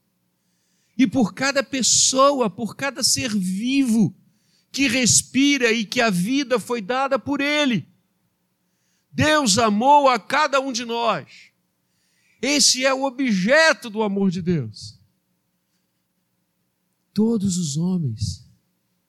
e 0.97 1.05
por 1.05 1.33
cada 1.33 1.63
pessoa, 1.63 2.49
por 2.49 2.75
cada 2.75 3.03
ser 3.03 3.29
vivo 3.35 4.15
que 4.71 4.87
respira 4.87 5.71
e 5.71 5.85
que 5.85 6.01
a 6.01 6.09
vida 6.09 6.59
foi 6.59 6.81
dada 6.81 7.19
por 7.19 7.39
Ele. 7.39 7.87
Deus 9.11 9.57
amou 9.57 10.07
a 10.07 10.19
cada 10.19 10.59
um 10.59 10.71
de 10.71 10.85
nós. 10.85 11.51
Esse 12.41 12.85
é 12.85 12.93
o 12.93 13.03
objeto 13.03 13.89
do 13.89 14.03
amor 14.03 14.29
de 14.31 14.41
Deus. 14.41 14.99
Todos 17.13 17.57
os 17.57 17.77
homens, 17.77 18.47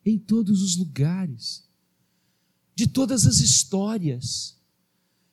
em 0.05 0.19
todos 0.19 0.63
os 0.63 0.77
lugares, 0.77 1.69
de 2.75 2.87
todas 2.87 3.27
as 3.27 3.41
histórias, 3.41 4.59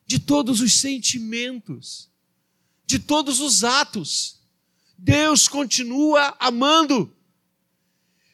de 0.05 0.19
todos 0.19 0.59
os 0.61 0.73
sentimentos, 0.73 2.09
de 2.85 2.99
todos 2.99 3.39
os 3.39 3.63
atos, 3.63 4.41
Deus 4.97 5.47
continua 5.47 6.35
amando. 6.39 7.15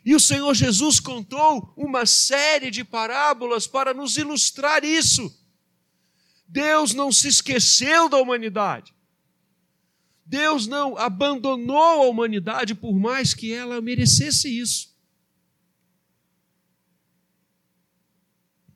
E 0.03 0.15
o 0.15 0.19
Senhor 0.19 0.53
Jesus 0.53 0.99
contou 0.99 1.73
uma 1.77 2.05
série 2.05 2.71
de 2.71 2.83
parábolas 2.83 3.67
para 3.67 3.93
nos 3.93 4.17
ilustrar 4.17 4.83
isso. 4.83 5.35
Deus 6.47 6.93
não 6.93 7.11
se 7.11 7.27
esqueceu 7.27 8.09
da 8.09 8.17
humanidade. 8.17 8.93
Deus 10.25 10.65
não 10.65 10.97
abandonou 10.97 12.03
a 12.03 12.09
humanidade 12.09 12.73
por 12.73 12.93
mais 12.93 13.33
que 13.33 13.53
ela 13.53 13.81
merecesse 13.81 14.47
isso. 14.49 14.91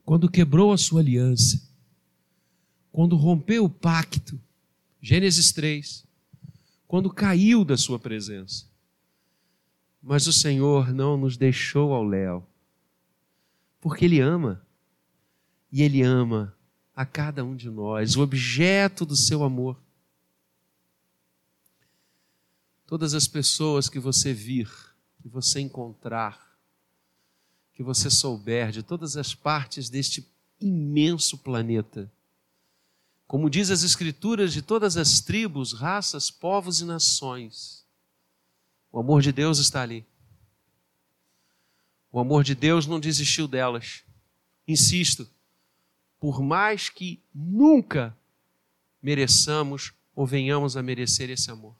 Quando 0.03 0.29
quebrou 0.29 0.71
a 0.71 0.77
sua 0.77 1.01
aliança, 1.01 1.67
quando 2.91 3.15
rompeu 3.15 3.65
o 3.65 3.69
pacto, 3.69 4.39
Gênesis 5.01 5.51
3, 5.51 6.04
quando 6.87 7.09
caiu 7.09 7.65
da 7.65 7.77
sua 7.77 7.99
presença. 7.99 8.67
Mas 10.01 10.27
o 10.27 10.33
Senhor 10.33 10.93
não 10.93 11.17
nos 11.17 11.35
deixou 11.35 11.93
ao 11.93 12.03
léu, 12.03 12.47
porque 13.81 14.05
Ele 14.05 14.19
ama, 14.19 14.65
e 15.71 15.81
Ele 15.81 16.01
ama 16.01 16.55
a 16.95 17.05
cada 17.05 17.43
um 17.43 17.55
de 17.55 17.69
nós, 17.69 18.15
o 18.15 18.21
objeto 18.21 19.05
do 19.05 19.15
seu 19.15 19.43
amor. 19.43 19.81
Todas 22.85 23.13
as 23.13 23.27
pessoas 23.27 23.89
que 23.89 23.99
você 23.99 24.31
vir, 24.31 24.69
que 25.21 25.27
você 25.27 25.59
encontrar, 25.59 26.55
que 27.73 27.83
você 27.83 28.09
souber 28.09 28.71
de 28.71 28.83
todas 28.83 29.17
as 29.17 29.33
partes 29.33 29.89
deste 29.89 30.25
imenso 30.61 31.37
planeta, 31.39 32.11
como 33.27 33.49
diz 33.49 33.71
as 33.71 33.83
Escrituras, 33.83 34.53
de 34.53 34.61
todas 34.61 34.97
as 34.97 35.19
tribos, 35.19 35.73
raças, 35.73 36.29
povos 36.29 36.79
e 36.79 36.85
nações. 36.85 37.83
O 38.91 38.99
amor 38.99 39.21
de 39.21 39.31
Deus 39.31 39.57
está 39.57 39.81
ali. 39.81 40.05
O 42.11 42.19
amor 42.19 42.43
de 42.43 42.55
Deus 42.55 42.85
não 42.85 42.99
desistiu 42.99 43.47
delas. 43.47 44.03
Insisto, 44.67 45.27
por 46.19 46.41
mais 46.41 46.87
que 46.89 47.21
nunca 47.33 48.15
mereçamos 49.01 49.91
ou 50.15 50.25
venhamos 50.25 50.77
a 50.77 50.83
merecer 50.83 51.29
esse 51.29 51.51
amor, 51.51 51.75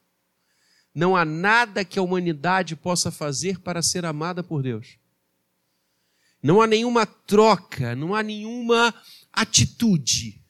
não 0.94 1.16
há 1.16 1.24
nada 1.24 1.86
que 1.86 2.00
a 2.00 2.02
humanidade 2.02 2.76
possa 2.76 3.12
fazer 3.12 3.60
para 3.60 3.82
ser 3.82 4.04
amada 4.06 4.44
por 4.44 4.62
Deus. 4.62 4.98
Não 6.42 6.62
há 6.62 6.68
nenhuma 6.68 7.06
troca, 7.06 7.96
não 7.96 8.14
há 8.14 8.22
nenhuma 8.22 8.94
atitude 9.32 10.45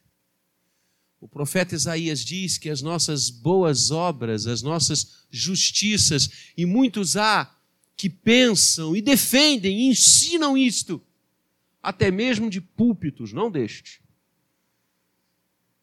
o 1.20 1.28
profeta 1.28 1.76
Isaías 1.76 2.20
diz 2.24 2.58
que 2.58 2.70
as 2.70 2.82
nossas 2.82 3.30
boas 3.30 3.90
obras, 3.92 4.46
as 4.48 4.62
nossas 4.62 5.26
justiças, 5.32 6.52
e 6.56 6.66
muitos 6.66 7.18
há 7.18 7.56
que 7.96 8.10
pensam 8.10 8.96
e 8.96 9.02
defendem 9.02 9.80
e 9.80 9.88
ensinam 9.88 10.58
isto, 10.58 11.02
até 11.82 12.12
mesmo 12.12 12.50
de 12.50 12.60
púlpitos, 12.60 13.32
não 13.32 13.50
deste, 13.50 14.02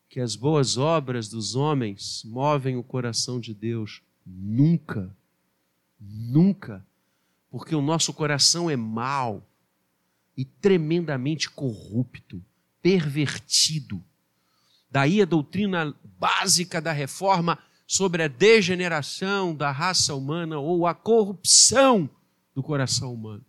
que 0.08 0.20
as 0.20 0.36
boas 0.36 0.76
obras 0.76 1.28
dos 1.28 1.54
homens 1.54 2.22
movem 2.24 2.76
o 2.76 2.82
coração 2.82 3.40
de 3.40 3.54
Deus. 3.54 4.02
Nunca, 4.26 5.16
nunca, 5.98 6.86
porque 7.50 7.74
o 7.74 7.80
nosso 7.80 8.12
coração 8.12 8.68
é 8.68 8.76
mau 8.76 9.48
e 10.36 10.44
tremendamente 10.44 11.48
corrupto, 11.48 12.44
pervertido 12.82 14.04
Daí 14.92 15.22
a 15.22 15.24
doutrina 15.24 15.96
básica 16.18 16.78
da 16.78 16.92
reforma 16.92 17.58
sobre 17.86 18.22
a 18.22 18.28
degeneração 18.28 19.56
da 19.56 19.70
raça 19.70 20.14
humana 20.14 20.58
ou 20.58 20.86
a 20.86 20.94
corrupção 20.94 22.10
do 22.54 22.62
coração 22.62 23.14
humano. 23.14 23.42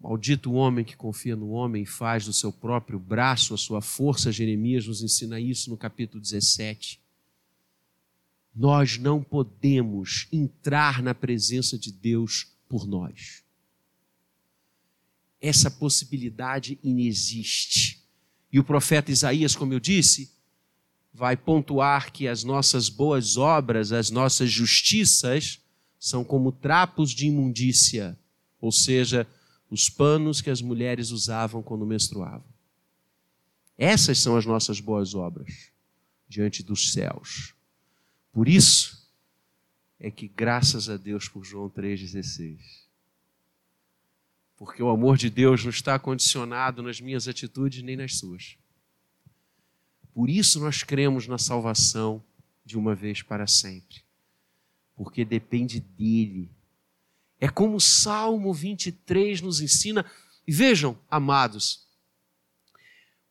Maldito 0.00 0.50
o 0.50 0.54
homem 0.54 0.82
que 0.82 0.96
confia 0.96 1.36
no 1.36 1.50
homem 1.50 1.82
e 1.82 1.86
faz 1.86 2.24
do 2.24 2.32
seu 2.32 2.50
próprio 2.50 2.98
braço 2.98 3.52
a 3.52 3.58
sua 3.58 3.82
força. 3.82 4.32
Jeremias 4.32 4.86
nos 4.86 5.02
ensina 5.02 5.38
isso 5.38 5.68
no 5.68 5.76
capítulo 5.76 6.22
17. 6.22 6.98
Nós 8.54 8.96
não 8.96 9.22
podemos 9.22 10.26
entrar 10.32 11.02
na 11.02 11.14
presença 11.14 11.78
de 11.78 11.92
Deus 11.92 12.56
por 12.66 12.86
nós. 12.86 13.44
Essa 15.38 15.70
possibilidade 15.70 16.78
inexiste. 16.82 18.03
E 18.54 18.58
o 18.60 18.62
profeta 18.62 19.10
Isaías, 19.10 19.56
como 19.56 19.72
eu 19.72 19.80
disse, 19.80 20.30
vai 21.12 21.36
pontuar 21.36 22.12
que 22.12 22.28
as 22.28 22.44
nossas 22.44 22.88
boas 22.88 23.36
obras, 23.36 23.90
as 23.90 24.10
nossas 24.10 24.48
justiças, 24.48 25.60
são 25.98 26.22
como 26.22 26.52
trapos 26.52 27.10
de 27.10 27.26
imundícia, 27.26 28.16
ou 28.60 28.70
seja, 28.70 29.26
os 29.68 29.90
panos 29.90 30.40
que 30.40 30.50
as 30.50 30.62
mulheres 30.62 31.10
usavam 31.10 31.64
quando 31.64 31.84
menstruavam. 31.84 32.46
Essas 33.76 34.20
são 34.20 34.36
as 34.36 34.46
nossas 34.46 34.78
boas 34.78 35.16
obras 35.16 35.72
diante 36.28 36.62
dos 36.62 36.92
céus. 36.92 37.54
Por 38.30 38.48
isso 38.48 39.04
é 39.98 40.12
que 40.12 40.28
graças 40.28 40.88
a 40.88 40.96
Deus 40.96 41.28
por 41.28 41.44
João 41.44 41.68
3,16. 41.68 42.83
Porque 44.56 44.82
o 44.82 44.88
amor 44.88 45.16
de 45.16 45.28
Deus 45.28 45.64
não 45.64 45.70
está 45.70 45.98
condicionado 45.98 46.82
nas 46.82 47.00
minhas 47.00 47.26
atitudes 47.26 47.82
nem 47.82 47.96
nas 47.96 48.16
suas. 48.16 48.56
Por 50.12 50.30
isso 50.30 50.60
nós 50.60 50.82
cremos 50.82 51.26
na 51.26 51.38
salvação 51.38 52.22
de 52.64 52.78
uma 52.78 52.94
vez 52.94 53.20
para 53.20 53.46
sempre. 53.46 54.02
Porque 54.94 55.24
depende 55.24 55.80
dele. 55.80 56.50
É 57.40 57.48
como 57.48 57.76
o 57.76 57.80
Salmo 57.80 58.54
23 58.54 59.40
nos 59.40 59.60
ensina. 59.60 60.06
E 60.46 60.52
vejam, 60.52 60.96
amados, 61.10 61.84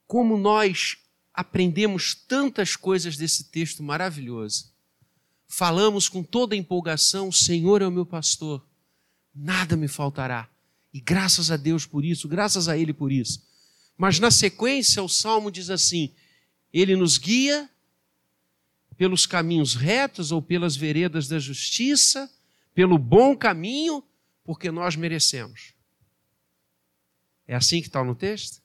como 0.06 0.38
nós 0.38 0.98
aprendemos 1.34 2.14
tantas 2.14 2.76
coisas 2.76 3.18
desse 3.18 3.46
texto 3.46 3.82
maravilhoso. 3.82 4.72
Falamos 5.48 6.08
com 6.08 6.22
toda 6.22 6.56
empolgação: 6.56 7.32
Senhor 7.32 7.82
é 7.82 7.88
o 7.88 7.92
meu 7.92 8.06
pastor, 8.06 8.64
nada 9.34 9.76
me 9.76 9.88
faltará. 9.88 10.50
E 10.94 11.02
graças 11.02 11.50
a 11.50 11.58
Deus 11.58 11.86
por 11.86 12.06
isso, 12.06 12.28
graças 12.28 12.68
a 12.68 12.78
Ele 12.78 12.94
por 12.94 13.12
isso. 13.12 13.44
Mas 13.98 14.20
na 14.20 14.30
sequência, 14.30 15.02
o 15.02 15.10
salmo 15.10 15.52
diz 15.52 15.70
assim: 15.70 16.14
Ele 16.72 16.96
nos 16.96 17.18
guia 17.18 17.70
pelos 18.96 19.26
caminhos 19.26 19.76
retos 19.76 20.32
ou 20.32 20.42
pelas 20.42 20.76
veredas 20.76 21.28
da 21.28 21.40
justiça, 21.40 22.32
pelo 22.74 22.98
bom 22.98 23.36
caminho, 23.36 24.04
porque 24.44 24.72
nós 24.72 24.96
merecemos. 24.96 25.74
É 27.48 27.56
assim 27.56 27.82
que 27.82 27.88
está 27.88 28.04
no 28.04 28.16
texto? 28.16 28.62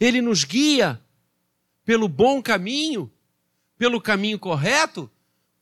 Ele 0.00 0.20
nos 0.22 0.44
guia 0.44 1.00
pelo 1.84 2.08
bom 2.08 2.40
caminho, 2.40 3.12
pelo 3.76 4.00
caminho 4.00 4.38
correto, 4.38 5.10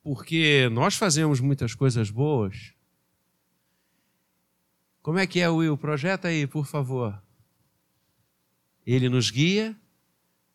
porque 0.03 0.69
nós 0.71 0.95
fazemos 0.95 1.40
muitas 1.40 1.75
coisas 1.75 2.11
boas. 2.11 2.75
Como 5.02 5.18
é 5.18 5.26
que 5.26 5.40
é, 5.40 5.48
Will? 5.48 5.76
Projeta 5.76 6.28
aí, 6.28 6.46
por 6.46 6.66
favor. 6.66 7.20
Ele 8.86 9.08
nos 9.08 9.30
guia 9.30 9.76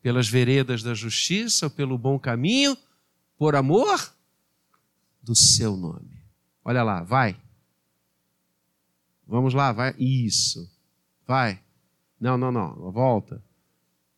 pelas 0.01 0.27
veredas 0.27 0.83
da 0.83 0.93
justiça, 0.93 1.69
pelo 1.69 1.97
bom 1.97 2.19
caminho, 2.19 2.77
por 3.37 3.55
amor 3.55 4.13
do 5.21 5.35
seu 5.35 5.75
nome. 5.75 6.21
Olha 6.63 6.83
lá, 6.83 7.03
vai. 7.03 7.35
Vamos 9.27 9.53
lá, 9.53 9.71
vai. 9.71 9.95
Isso. 9.97 10.71
Vai. 11.25 11.59
Não, 12.19 12.37
não, 12.37 12.51
não. 12.51 12.91
Volta. 12.91 13.43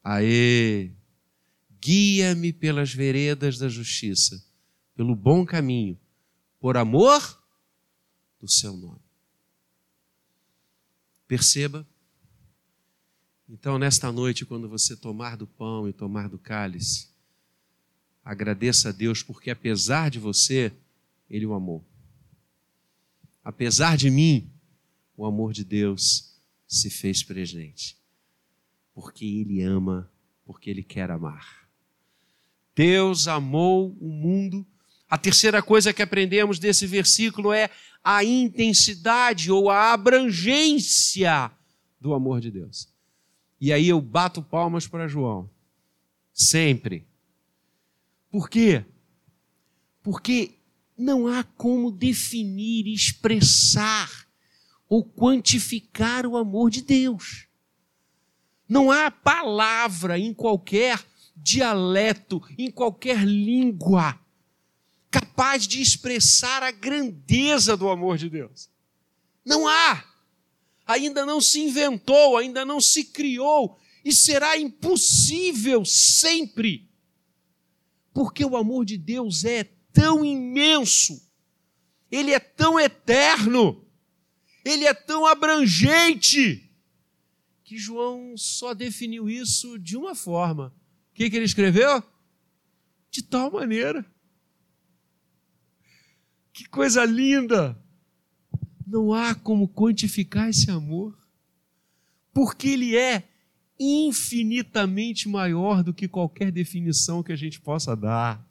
Aê 0.03 0.91
guia-me 1.87 2.51
pelas 2.51 2.93
veredas 2.93 3.57
da 3.57 3.69
justiça, 3.69 4.43
pelo 4.95 5.15
bom 5.15 5.45
caminho, 5.45 5.97
por 6.59 6.75
amor 6.75 7.21
do 8.39 8.49
seu 8.49 8.75
nome. 8.75 9.06
Perceba. 11.27 11.85
Então, 13.49 13.77
nesta 13.77 14.11
noite, 14.11 14.45
quando 14.45 14.67
você 14.67 14.95
tomar 14.95 15.37
do 15.37 15.47
pão 15.47 15.87
e 15.87 15.93
tomar 15.93 16.29
do 16.29 16.37
cálice, 16.37 17.09
agradeça 18.23 18.89
a 18.89 18.91
Deus, 18.91 19.23
porque 19.23 19.49
apesar 19.49 20.09
de 20.09 20.19
você, 20.19 20.71
Ele 21.29 21.45
o 21.45 21.53
amou. 21.53 21.85
Apesar 23.43 23.95
de 23.95 24.09
mim, 24.09 24.51
o 25.15 25.25
amor 25.25 25.53
de 25.53 25.63
Deus 25.63 26.35
se 26.67 26.89
fez 26.89 27.23
presente. 27.23 27.97
Porque 28.93 29.25
Ele 29.25 29.61
ama, 29.61 30.11
porque 30.45 30.69
Ele 30.69 30.83
quer 30.83 31.09
amar. 31.09 31.67
Deus 32.75 33.27
amou 33.27 33.97
o 33.99 34.09
mundo. 34.09 34.65
A 35.09 35.17
terceira 35.17 35.63
coisa 35.63 35.93
que 35.93 36.01
aprendemos 36.01 36.59
desse 36.59 36.85
versículo 36.85 37.53
é 37.53 37.69
a 38.09 38.23
intensidade 38.23 39.51
ou 39.51 39.69
a 39.69 39.91
abrangência 39.91 41.51
do 41.99 42.13
amor 42.13 42.39
de 42.39 42.49
Deus. 42.49 42.87
E 43.59 43.73
aí 43.73 43.89
eu 43.89 43.99
bato 43.99 44.41
palmas 44.41 44.87
para 44.87 45.09
João. 45.09 45.49
Sempre. 46.31 47.05
Por 48.31 48.49
quê? 48.49 48.85
Porque 50.01 50.53
não 50.97 51.27
há 51.27 51.43
como 51.43 51.91
definir, 51.91 52.87
expressar 52.87 54.09
ou 54.87 55.03
quantificar 55.03 56.25
o 56.25 56.37
amor 56.37 56.69
de 56.69 56.83
Deus. 56.83 57.45
Não 58.69 58.89
há 58.89 59.11
palavra 59.11 60.17
em 60.17 60.33
qualquer 60.33 61.05
dialeto, 61.35 62.41
em 62.57 62.71
qualquer 62.71 63.25
língua, 63.25 64.17
capaz 65.19 65.67
de 65.67 65.81
expressar 65.81 66.63
a 66.63 66.71
grandeza 66.71 67.75
do 67.77 67.89
amor 67.89 68.17
de 68.17 68.29
Deus. 68.29 68.69
Não 69.45 69.67
há. 69.67 70.03
Ainda 70.85 71.25
não 71.25 71.41
se 71.41 71.59
inventou, 71.59 72.37
ainda 72.37 72.63
não 72.63 72.79
se 72.79 73.03
criou, 73.03 73.77
e 74.03 74.13
será 74.13 74.57
impossível 74.57 75.83
sempre. 75.83 76.89
Porque 78.13 78.43
o 78.43 78.55
amor 78.55 78.85
de 78.85 78.97
Deus 78.97 79.43
é 79.43 79.63
tão 79.91 80.23
imenso, 80.23 81.21
ele 82.09 82.31
é 82.31 82.39
tão 82.39 82.79
eterno, 82.79 83.85
ele 84.63 84.85
é 84.85 84.93
tão 84.93 85.25
abrangente, 85.25 86.71
que 87.63 87.77
João 87.77 88.37
só 88.37 88.73
definiu 88.73 89.29
isso 89.29 89.77
de 89.77 89.97
uma 89.97 90.15
forma: 90.15 90.73
que, 91.17 91.31
que 91.31 91.35
ele 91.35 91.45
escreveu? 91.45 92.03
De 93.09 93.23
tal 93.23 93.51
maneira. 93.51 94.05
Que 96.57 96.67
coisa 96.67 97.05
linda! 97.05 97.77
Não 98.87 99.13
há 99.13 99.35
como 99.35 99.67
quantificar 99.67 100.49
esse 100.49 100.71
amor, 100.71 101.15
porque 102.33 102.69
ele 102.69 102.97
é 102.97 103.29
infinitamente 103.79 105.29
maior 105.29 105.83
do 105.83 105.93
que 105.93 106.07
qualquer 106.07 106.51
definição 106.51 107.21
que 107.21 107.31
a 107.31 107.35
gente 107.35 107.61
possa 107.61 107.95
dar. 107.95 108.43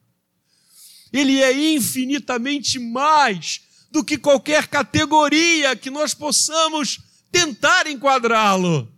Ele 1.12 1.42
é 1.42 1.74
infinitamente 1.74 2.78
mais 2.78 3.62
do 3.90 4.04
que 4.04 4.16
qualquer 4.16 4.68
categoria 4.68 5.74
que 5.74 5.90
nós 5.90 6.14
possamos 6.14 7.00
tentar 7.32 7.88
enquadrá-lo. 7.88 8.88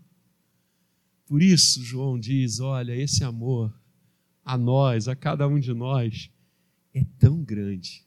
Por 1.25 1.40
isso, 1.40 1.83
João 1.83 2.21
diz: 2.21 2.61
olha, 2.61 2.94
esse 2.94 3.25
amor 3.25 3.75
a 4.44 4.59
nós, 4.59 5.09
a 5.09 5.16
cada 5.16 5.49
um 5.49 5.59
de 5.59 5.73
nós, 5.73 6.29
é 6.92 7.07
tão 7.18 7.42
grande. 7.42 8.07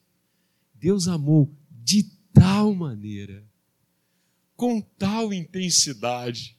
Deus 0.82 1.08
amou 1.08 1.56
de 1.70 2.04
tal 2.34 2.74
maneira, 2.74 3.48
com 4.56 4.82
tal 4.82 5.32
intensidade, 5.32 6.58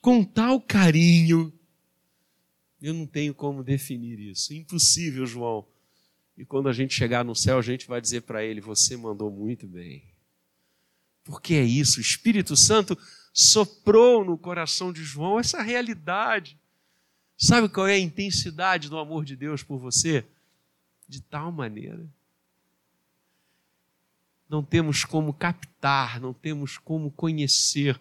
com 0.00 0.22
tal 0.22 0.60
carinho. 0.60 1.52
Eu 2.80 2.94
não 2.94 3.08
tenho 3.08 3.34
como 3.34 3.64
definir 3.64 4.20
isso. 4.20 4.54
Impossível, 4.54 5.26
João. 5.26 5.66
E 6.38 6.44
quando 6.44 6.68
a 6.68 6.72
gente 6.72 6.94
chegar 6.94 7.24
no 7.24 7.34
céu, 7.34 7.58
a 7.58 7.62
gente 7.62 7.88
vai 7.88 8.00
dizer 8.00 8.20
para 8.20 8.44
ele: 8.44 8.60
Você 8.60 8.96
mandou 8.96 9.32
muito 9.32 9.66
bem. 9.66 10.04
Porque 11.24 11.54
é 11.54 11.64
isso, 11.64 11.98
o 11.98 12.00
Espírito 12.00 12.56
Santo 12.56 12.96
soprou 13.32 14.24
no 14.24 14.38
coração 14.38 14.92
de 14.92 15.02
João 15.02 15.40
essa 15.40 15.60
realidade. 15.60 16.56
Sabe 17.36 17.68
qual 17.68 17.88
é 17.88 17.94
a 17.94 17.98
intensidade 17.98 18.88
do 18.88 18.96
amor 18.96 19.24
de 19.24 19.34
Deus 19.34 19.64
por 19.64 19.78
você? 19.78 20.24
De 21.08 21.20
tal 21.20 21.50
maneira. 21.50 22.08
Não 24.50 24.64
temos 24.64 25.04
como 25.04 25.32
captar, 25.32 26.20
não 26.20 26.34
temos 26.34 26.76
como 26.76 27.08
conhecer 27.12 27.98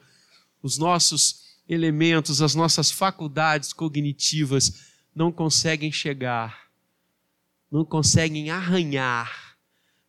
os 0.64 0.80
nossos 0.80 1.60
elementos, 1.70 2.42
as 2.42 2.56
nossas 2.56 2.90
faculdades 2.90 3.72
cognitivas 3.72 4.96
não 5.14 5.32
conseguem 5.32 5.92
chegar, 5.92 6.72
não 7.72 7.86
conseguem 7.86 8.50
arranhar, 8.50 9.56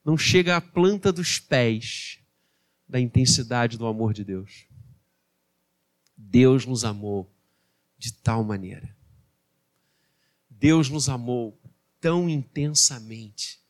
não 0.02 0.16
chega 0.16 0.56
à 0.56 0.62
planta 0.62 1.12
dos 1.12 1.38
pés 1.38 2.18
da 2.88 2.98
intensidade 2.98 3.76
do 3.76 3.86
amor 3.86 4.14
de 4.14 4.24
Deus. 4.24 4.64
Deus 6.16 6.64
nos 6.64 6.86
amou 6.86 7.30
de 7.98 8.14
tal 8.14 8.42
maneira. 8.42 8.96
Deus 10.48 10.88
nos 10.88 11.06
amou 11.06 11.60
tão 12.00 12.30
intensamente. 12.30 13.60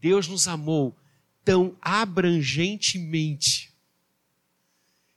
Deus 0.00 0.26
nos 0.26 0.48
amou 0.48 0.96
tão 1.44 1.76
abrangentemente. 1.80 3.72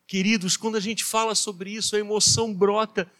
Queridos, 0.05 0.55
quando 0.57 0.75
a 0.75 0.79
gente 0.79 1.03
fala 1.03 1.35
sobre 1.35 1.71
isso, 1.71 1.95
a 1.95 1.99
emoção 1.99 2.53
brota, 2.53 3.11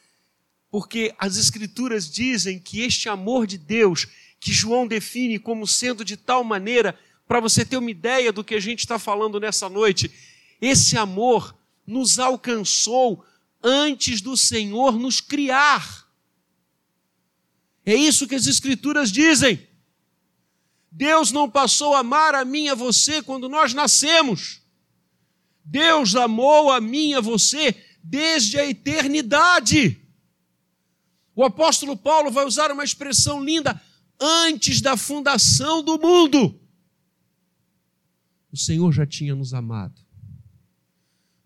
porque 0.70 1.14
as 1.18 1.38
Escrituras 1.38 2.10
dizem 2.10 2.60
que 2.60 2.82
este 2.82 3.10
amor 3.10 3.48
de 3.48 3.58
Deus, 3.58 4.08
que 4.40 4.54
João 4.54 4.88
define 4.88 5.40
como 5.40 5.66
sendo 5.68 6.04
de 6.06 6.16
tal 6.18 6.44
maneira, 6.44 6.98
para 7.28 7.40
você 7.40 7.66
ter 7.66 7.78
uma 7.78 7.92
ideia 7.92 8.32
do 8.32 8.44
que 8.44 8.56
a 8.56 8.60
gente 8.60 8.80
está 8.80 8.98
falando 8.98 9.40
nessa 9.40 9.68
noite, 9.68 10.12
esse 10.62 10.98
amor 10.98 11.56
nos 11.86 12.20
alcançou 12.20 13.26
antes 13.62 14.22
do 14.22 14.38
Senhor 14.38 14.98
nos 14.98 15.20
criar. 15.20 16.08
É 17.86 17.96
isso 17.96 18.28
que 18.28 18.36
as 18.36 18.48
Escrituras 18.48 19.12
dizem. 19.12 19.66
Deus 20.92 21.32
não 21.32 21.50
passou 21.50 21.94
a 21.94 22.00
amar 22.00 22.34
a 22.36 22.46
mim 22.46 22.66
e 22.66 22.70
a 22.70 22.76
você 22.76 23.22
quando 23.22 23.50
nós 23.50 23.74
nascemos. 23.74 24.62
Deus 25.64 26.16
amou 26.16 26.72
a 26.72 26.80
mim 26.80 27.10
e 27.10 27.16
a 27.16 27.22
você 27.22 27.76
desde 28.04 28.58
a 28.58 28.66
eternidade. 28.66 30.02
O 31.36 31.44
apóstolo 31.44 31.96
Paulo 31.96 32.32
vai 32.32 32.46
usar 32.46 32.72
uma 32.72 32.84
expressão 32.84 33.44
linda: 33.44 33.80
antes 34.20 34.82
da 34.82 34.98
fundação 34.98 35.84
do 35.84 36.00
mundo. 36.00 36.60
O 38.52 38.58
Senhor 38.58 38.92
já 38.92 39.06
tinha 39.06 39.36
nos 39.36 39.54
amado. 39.54 40.02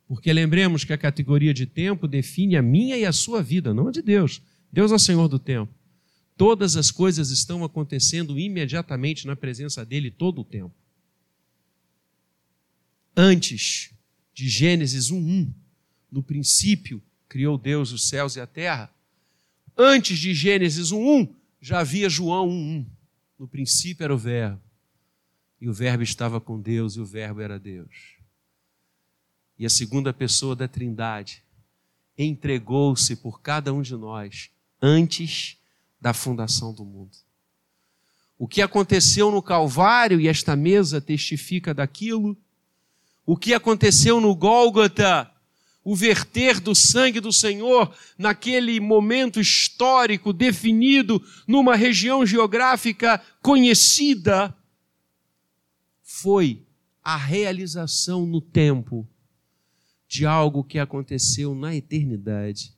Porque 0.08 0.32
lembremos 0.32 0.84
que 0.84 0.94
a 0.94 0.98
categoria 0.98 1.54
de 1.54 1.66
tempo 1.66 2.08
define 2.08 2.56
a 2.56 2.62
minha 2.62 2.98
e 2.98 3.06
a 3.06 3.12
sua 3.12 3.42
vida, 3.42 3.74
não 3.74 3.88
a 3.88 3.92
de 3.92 4.02
Deus. 4.02 4.42
Deus 4.72 4.92
é 4.92 4.96
o 4.96 5.00
Senhor 5.00 5.28
do 5.28 5.40
tempo. 5.40 5.74
Todas 6.42 6.76
as 6.76 6.90
coisas 6.90 7.30
estão 7.30 7.64
acontecendo 7.64 8.40
imediatamente 8.40 9.28
na 9.28 9.36
presença 9.36 9.86
dele 9.86 10.10
todo 10.10 10.42
o 10.42 10.44
tempo. 10.44 10.74
Antes 13.16 13.94
de 14.34 14.50
Gênesis 14.50 15.12
1:1, 15.12 15.54
no 16.12 16.24
princípio 16.24 17.00
criou 17.30 17.60
Deus 17.60 17.92
os 17.92 18.10
céus 18.10 18.38
e 18.38 18.42
a 18.42 18.48
terra. 18.48 18.92
Antes 19.78 20.18
de 20.18 20.34
Gênesis 20.34 20.92
1:1, 20.92 21.32
já 21.62 21.82
havia 21.82 22.10
João 22.10 22.50
1:1. 22.50 22.88
No 23.38 23.48
princípio 23.48 24.04
era 24.04 24.16
o 24.16 24.18
Verbo. 24.18 24.60
E 25.62 25.70
o 25.70 25.74
Verbo 25.74 26.02
estava 26.02 26.42
com 26.42 26.60
Deus 26.60 26.96
e 26.96 27.00
o 27.00 27.06
Verbo 27.06 27.40
era 27.40 27.60
Deus. 27.60 28.16
E 29.60 29.66
a 29.68 29.70
segunda 29.70 30.12
pessoa 30.12 30.56
da 30.56 30.68
Trindade 30.68 31.44
entregou-se 32.18 33.16
por 33.18 33.42
cada 33.42 33.72
um 33.72 33.84
de 33.84 33.96
nós 33.96 34.50
antes 34.82 35.61
da 36.02 36.14
fundação 36.14 36.74
do 36.74 36.84
mundo. 36.84 37.16
O 38.38 38.48
que 38.48 38.62
aconteceu 38.62 39.30
no 39.30 39.42
Calvário, 39.42 40.20
e 40.20 40.28
esta 40.28 40.56
mesa 40.56 41.00
testifica 41.00 41.76
daquilo, 41.76 42.36
o 43.24 43.38
que 43.38 43.54
aconteceu 43.54 44.20
no 44.20 44.36
Gólgota, 44.36 45.32
o 45.84 45.96
verter 45.96 46.60
do 46.60 46.74
sangue 46.74 47.20
do 47.20 47.32
Senhor 47.32 47.96
naquele 48.18 48.80
momento 48.80 49.40
histórico 49.40 50.34
definido 50.34 51.24
numa 51.48 51.76
região 51.76 52.26
geográfica 52.26 53.22
conhecida, 53.42 54.56
foi 56.02 56.66
a 57.04 57.16
realização 57.16 58.26
no 58.26 58.42
tempo 58.42 59.08
de 60.08 60.26
algo 60.26 60.64
que 60.64 60.78
aconteceu 60.78 61.54
na 61.56 61.76
eternidade 61.76 62.74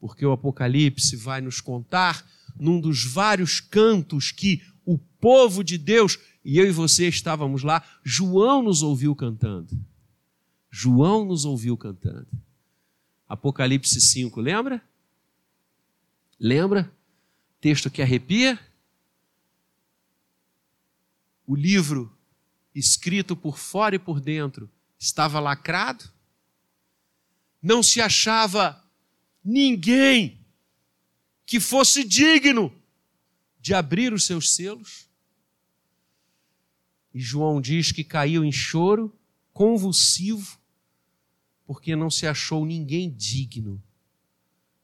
porque 0.00 0.24
o 0.24 0.32
Apocalipse 0.32 1.14
vai 1.14 1.40
nos 1.40 1.60
contar 1.60 2.26
num 2.58 2.80
dos 2.80 3.04
vários 3.04 3.60
cantos 3.60 4.32
que 4.32 4.62
o 4.84 4.98
povo 4.98 5.62
de 5.62 5.76
Deus, 5.76 6.18
e 6.44 6.58
eu 6.58 6.66
e 6.66 6.72
você 6.72 7.06
estávamos 7.06 7.62
lá, 7.62 7.84
João 8.02 8.62
nos 8.62 8.82
ouviu 8.82 9.14
cantando. 9.14 9.78
João 10.70 11.24
nos 11.24 11.44
ouviu 11.44 11.76
cantando. 11.76 12.28
Apocalipse 13.28 14.00
5, 14.00 14.40
lembra? 14.40 14.82
Lembra? 16.38 16.90
Texto 17.60 17.90
que 17.90 18.00
arrepia. 18.00 18.58
O 21.46 21.54
livro, 21.54 22.16
escrito 22.74 23.36
por 23.36 23.58
fora 23.58 23.96
e 23.96 23.98
por 23.98 24.20
dentro, 24.20 24.70
estava 24.98 25.38
lacrado. 25.38 26.04
Não 27.62 27.82
se 27.82 28.00
achava 28.00 28.82
ninguém 29.44 30.38
que 31.46 31.58
fosse 31.58 32.04
digno 32.04 32.72
de 33.60 33.74
abrir 33.74 34.12
os 34.12 34.24
seus 34.24 34.54
selos. 34.54 35.08
E 37.12 37.20
João 37.20 37.60
diz 37.60 37.92
que 37.92 38.04
caiu 38.04 38.44
em 38.44 38.52
choro 38.52 39.16
convulsivo, 39.52 40.58
porque 41.66 41.94
não 41.96 42.10
se 42.10 42.26
achou 42.26 42.64
ninguém 42.64 43.10
digno 43.10 43.82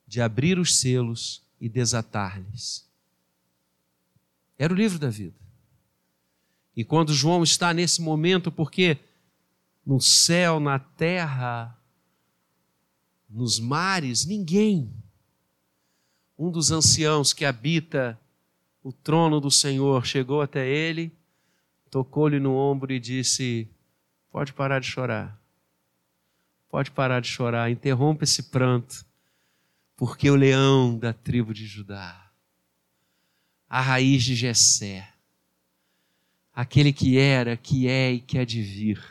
de 0.06 0.20
abrir 0.20 0.58
os 0.58 0.76
selos 0.76 1.42
e 1.60 1.68
desatar-lhes. 1.68 2.88
Era 4.58 4.72
o 4.72 4.76
livro 4.76 4.98
da 4.98 5.08
vida. 5.08 5.36
E 6.76 6.84
quando 6.84 7.14
João 7.14 7.42
está 7.42 7.72
nesse 7.72 8.02
momento, 8.02 8.52
porque 8.52 8.98
no 9.84 10.00
céu, 10.00 10.60
na 10.60 10.78
terra, 10.78 11.75
nos 13.28 13.58
mares, 13.58 14.24
ninguém. 14.24 14.92
Um 16.38 16.50
dos 16.50 16.70
anciãos 16.70 17.32
que 17.32 17.44
habita 17.44 18.18
o 18.82 18.92
trono 18.92 19.40
do 19.40 19.50
Senhor 19.50 20.06
chegou 20.06 20.40
até 20.40 20.68
ele, 20.68 21.12
tocou-lhe 21.90 22.38
no 22.38 22.54
ombro 22.54 22.92
e 22.92 23.00
disse: 23.00 23.68
Pode 24.30 24.52
parar 24.52 24.80
de 24.80 24.86
chorar. 24.86 25.40
Pode 26.68 26.90
parar 26.90 27.20
de 27.20 27.28
chorar, 27.28 27.70
interrompa 27.70 28.24
esse 28.24 28.44
pranto, 28.44 29.06
porque 29.96 30.30
o 30.30 30.36
leão 30.36 30.98
da 30.98 31.12
tribo 31.12 31.54
de 31.54 31.66
Judá, 31.66 32.30
a 33.68 33.80
raiz 33.80 34.22
de 34.24 34.34
Jessé, 34.34 35.08
aquele 36.52 36.92
que 36.92 37.18
era, 37.18 37.56
que 37.56 37.88
é 37.88 38.12
e 38.12 38.20
que 38.20 38.38
há 38.38 38.44
de 38.44 38.62
vir, 38.62 39.02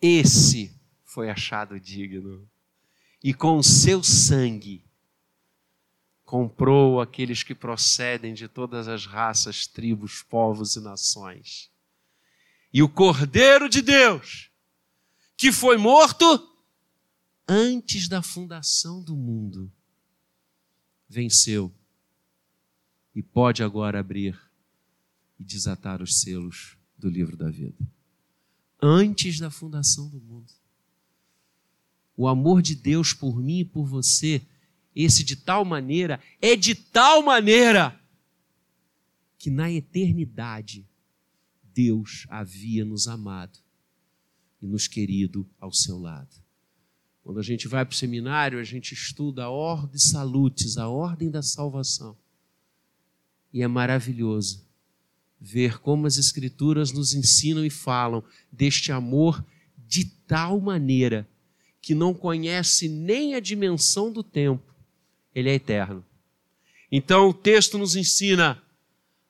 esse 0.00 0.74
foi 1.04 1.28
achado 1.28 1.78
digno 1.78 2.48
e 3.22 3.32
com 3.32 3.56
o 3.56 3.62
seu 3.62 4.02
sangue 4.02 4.84
comprou 6.24 7.00
aqueles 7.00 7.42
que 7.42 7.54
procedem 7.54 8.34
de 8.34 8.48
todas 8.48 8.88
as 8.88 9.06
raças, 9.06 9.66
tribos, 9.66 10.22
povos 10.22 10.76
e 10.76 10.80
nações. 10.80 11.70
E 12.72 12.82
o 12.82 12.88
Cordeiro 12.88 13.68
de 13.68 13.82
Deus, 13.82 14.50
que 15.36 15.52
foi 15.52 15.76
morto 15.76 16.24
antes 17.46 18.08
da 18.08 18.22
fundação 18.22 19.02
do 19.02 19.14
mundo, 19.14 19.70
venceu 21.06 21.72
e 23.14 23.22
pode 23.22 23.62
agora 23.62 24.00
abrir 24.00 24.40
e 25.38 25.44
desatar 25.44 26.00
os 26.00 26.20
selos 26.20 26.78
do 26.96 27.10
livro 27.10 27.36
da 27.36 27.50
vida. 27.50 27.86
Antes 28.80 29.38
da 29.38 29.50
fundação 29.50 30.08
do 30.08 30.18
mundo 30.18 30.50
o 32.22 32.28
amor 32.28 32.62
de 32.62 32.76
Deus 32.76 33.12
por 33.12 33.42
mim 33.42 33.60
e 33.60 33.64
por 33.64 33.84
você, 33.84 34.40
esse 34.94 35.24
de 35.24 35.34
tal 35.34 35.64
maneira, 35.64 36.20
é 36.40 36.54
de 36.54 36.72
tal 36.72 37.20
maneira, 37.20 38.00
que 39.36 39.50
na 39.50 39.72
eternidade 39.72 40.86
Deus 41.74 42.24
havia 42.28 42.84
nos 42.84 43.08
amado 43.08 43.58
e 44.60 44.66
nos 44.68 44.86
querido 44.86 45.48
ao 45.58 45.72
seu 45.72 45.98
lado. 45.98 46.30
Quando 47.24 47.40
a 47.40 47.42
gente 47.42 47.66
vai 47.66 47.84
para 47.84 47.92
o 47.92 47.96
seminário, 47.96 48.60
a 48.60 48.64
gente 48.64 48.94
estuda 48.94 49.44
a 49.44 49.50
ordem 49.50 49.98
salutes, 49.98 50.76
a 50.76 50.88
ordem 50.88 51.28
da 51.28 51.42
salvação. 51.42 52.16
E 53.52 53.62
é 53.62 53.66
maravilhoso 53.66 54.64
ver 55.40 55.80
como 55.80 56.06
as 56.06 56.18
Escrituras 56.18 56.92
nos 56.92 57.14
ensinam 57.14 57.64
e 57.64 57.70
falam 57.70 58.22
deste 58.50 58.92
amor 58.92 59.44
de 59.76 60.04
tal 60.04 60.60
maneira 60.60 61.28
que 61.82 61.96
não 61.96 62.14
conhece 62.14 62.88
nem 62.88 63.34
a 63.34 63.40
dimensão 63.40 64.12
do 64.12 64.22
tempo, 64.22 64.72
ele 65.34 65.50
é 65.50 65.54
eterno. 65.54 66.04
Então 66.90 67.28
o 67.28 67.34
texto 67.34 67.76
nos 67.76 67.96
ensina 67.96 68.62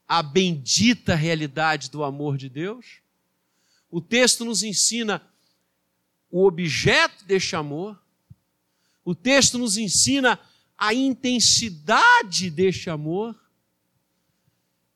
a 0.07 0.23
bendita 0.23 1.15
realidade 1.15 1.91
do 1.91 2.05
amor 2.05 2.37
de 2.37 2.51
Deus. 2.51 3.01
O 3.91 4.01
texto 4.01 4.45
nos 4.45 4.63
ensina 4.63 5.23
o 6.31 6.45
objeto 6.45 7.25
deste 7.25 7.57
amor. 7.57 7.99
O 9.03 9.15
texto 9.15 9.57
nos 9.57 9.79
ensina 9.79 10.39
a 10.77 10.93
intensidade 10.93 12.51
deste 12.51 12.91
amor. 12.91 13.35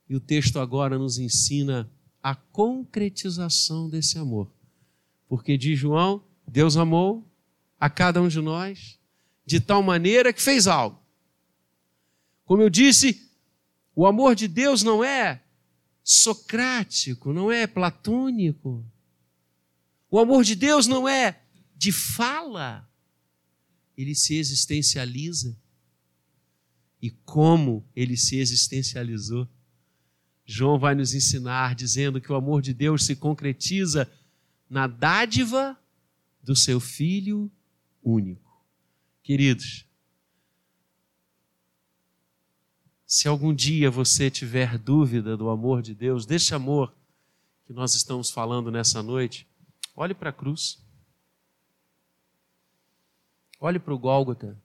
E 0.08 0.14
o 0.14 0.20
texto 0.20 0.58
agora 0.58 0.98
nos 0.98 1.18
ensina 1.18 1.90
a 2.22 2.34
concretização 2.34 3.88
desse 3.88 4.18
amor. 4.18 4.50
Porque 5.28 5.56
diz 5.56 5.78
João, 5.78 6.22
Deus 6.46 6.76
amou 6.76 7.24
a 7.78 7.90
cada 7.90 8.20
um 8.20 8.28
de 8.28 8.40
nós, 8.40 8.98
de 9.44 9.60
tal 9.60 9.82
maneira 9.82 10.32
que 10.32 10.42
fez 10.42 10.66
algo. 10.66 11.00
Como 12.44 12.62
eu 12.62 12.70
disse, 12.70 13.30
o 13.94 14.06
amor 14.06 14.34
de 14.34 14.48
Deus 14.48 14.82
não 14.82 15.02
é 15.02 15.42
socrático, 16.02 17.32
não 17.32 17.50
é 17.50 17.66
platônico. 17.66 18.84
O 20.10 20.18
amor 20.18 20.44
de 20.44 20.54
Deus 20.54 20.86
não 20.86 21.08
é 21.08 21.40
de 21.76 21.92
fala, 21.92 22.88
ele 23.96 24.14
se 24.14 24.36
existencializa. 24.36 25.56
E 27.02 27.10
como 27.10 27.86
ele 27.94 28.16
se 28.16 28.36
existencializou? 28.36 29.48
João 30.44 30.78
vai 30.78 30.94
nos 30.94 31.12
ensinar 31.12 31.74
dizendo 31.74 32.20
que 32.20 32.30
o 32.30 32.36
amor 32.36 32.62
de 32.62 32.72
Deus 32.72 33.04
se 33.04 33.16
concretiza 33.16 34.10
na 34.70 34.86
dádiva 34.86 35.78
do 36.42 36.54
seu 36.54 36.78
Filho 36.78 37.50
único. 38.06 38.42
Queridos, 39.22 39.86
Se 43.06 43.28
algum 43.28 43.54
dia 43.54 43.88
você 43.88 44.28
tiver 44.28 44.76
dúvida 44.76 45.36
do 45.36 45.48
amor 45.48 45.80
de 45.80 45.94
Deus, 45.94 46.26
desse 46.26 46.54
amor 46.54 46.92
que 47.64 47.72
nós 47.72 47.94
estamos 47.94 48.30
falando 48.30 48.68
nessa 48.68 49.00
noite, 49.00 49.46
olhe 49.94 50.12
para 50.12 50.30
a 50.30 50.32
cruz. 50.32 50.84
Olhe 53.60 53.78
para 53.78 53.94
o 53.94 53.98
Gólgota. 53.98 54.60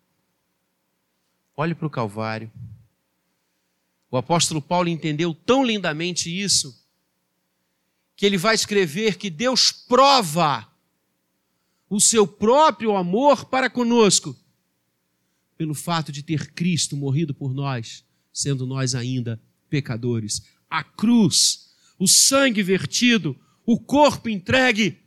Olhe 1.55 1.75
para 1.75 1.85
o 1.85 1.89
Calvário. 1.89 2.51
O 4.09 4.17
apóstolo 4.17 4.61
Paulo 4.61 4.89
entendeu 4.89 5.35
tão 5.35 5.63
lindamente 5.63 6.27
isso, 6.29 6.83
que 8.15 8.25
ele 8.25 8.37
vai 8.37 8.55
escrever 8.55 9.17
que 9.17 9.29
Deus 9.29 9.71
prova 9.71 10.67
o 11.91 11.99
seu 11.99 12.25
próprio 12.25 12.95
amor 12.95 13.43
para 13.43 13.69
conosco, 13.69 14.33
pelo 15.57 15.73
fato 15.73 16.09
de 16.09 16.23
ter 16.23 16.53
Cristo 16.53 16.95
morrido 16.95 17.33
por 17.33 17.53
nós, 17.53 18.05
sendo 18.31 18.65
nós 18.65 18.95
ainda 18.95 19.41
pecadores. 19.69 20.41
A 20.69 20.85
cruz, 20.85 21.75
o 21.99 22.07
sangue 22.07 22.63
vertido, 22.63 23.37
o 23.65 23.77
corpo 23.77 24.29
entregue, 24.29 24.99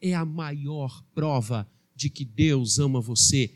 é 0.00 0.12
a 0.12 0.24
maior 0.24 1.04
prova 1.14 1.70
de 1.94 2.10
que 2.10 2.24
Deus 2.24 2.80
ama 2.80 3.00
você 3.00 3.54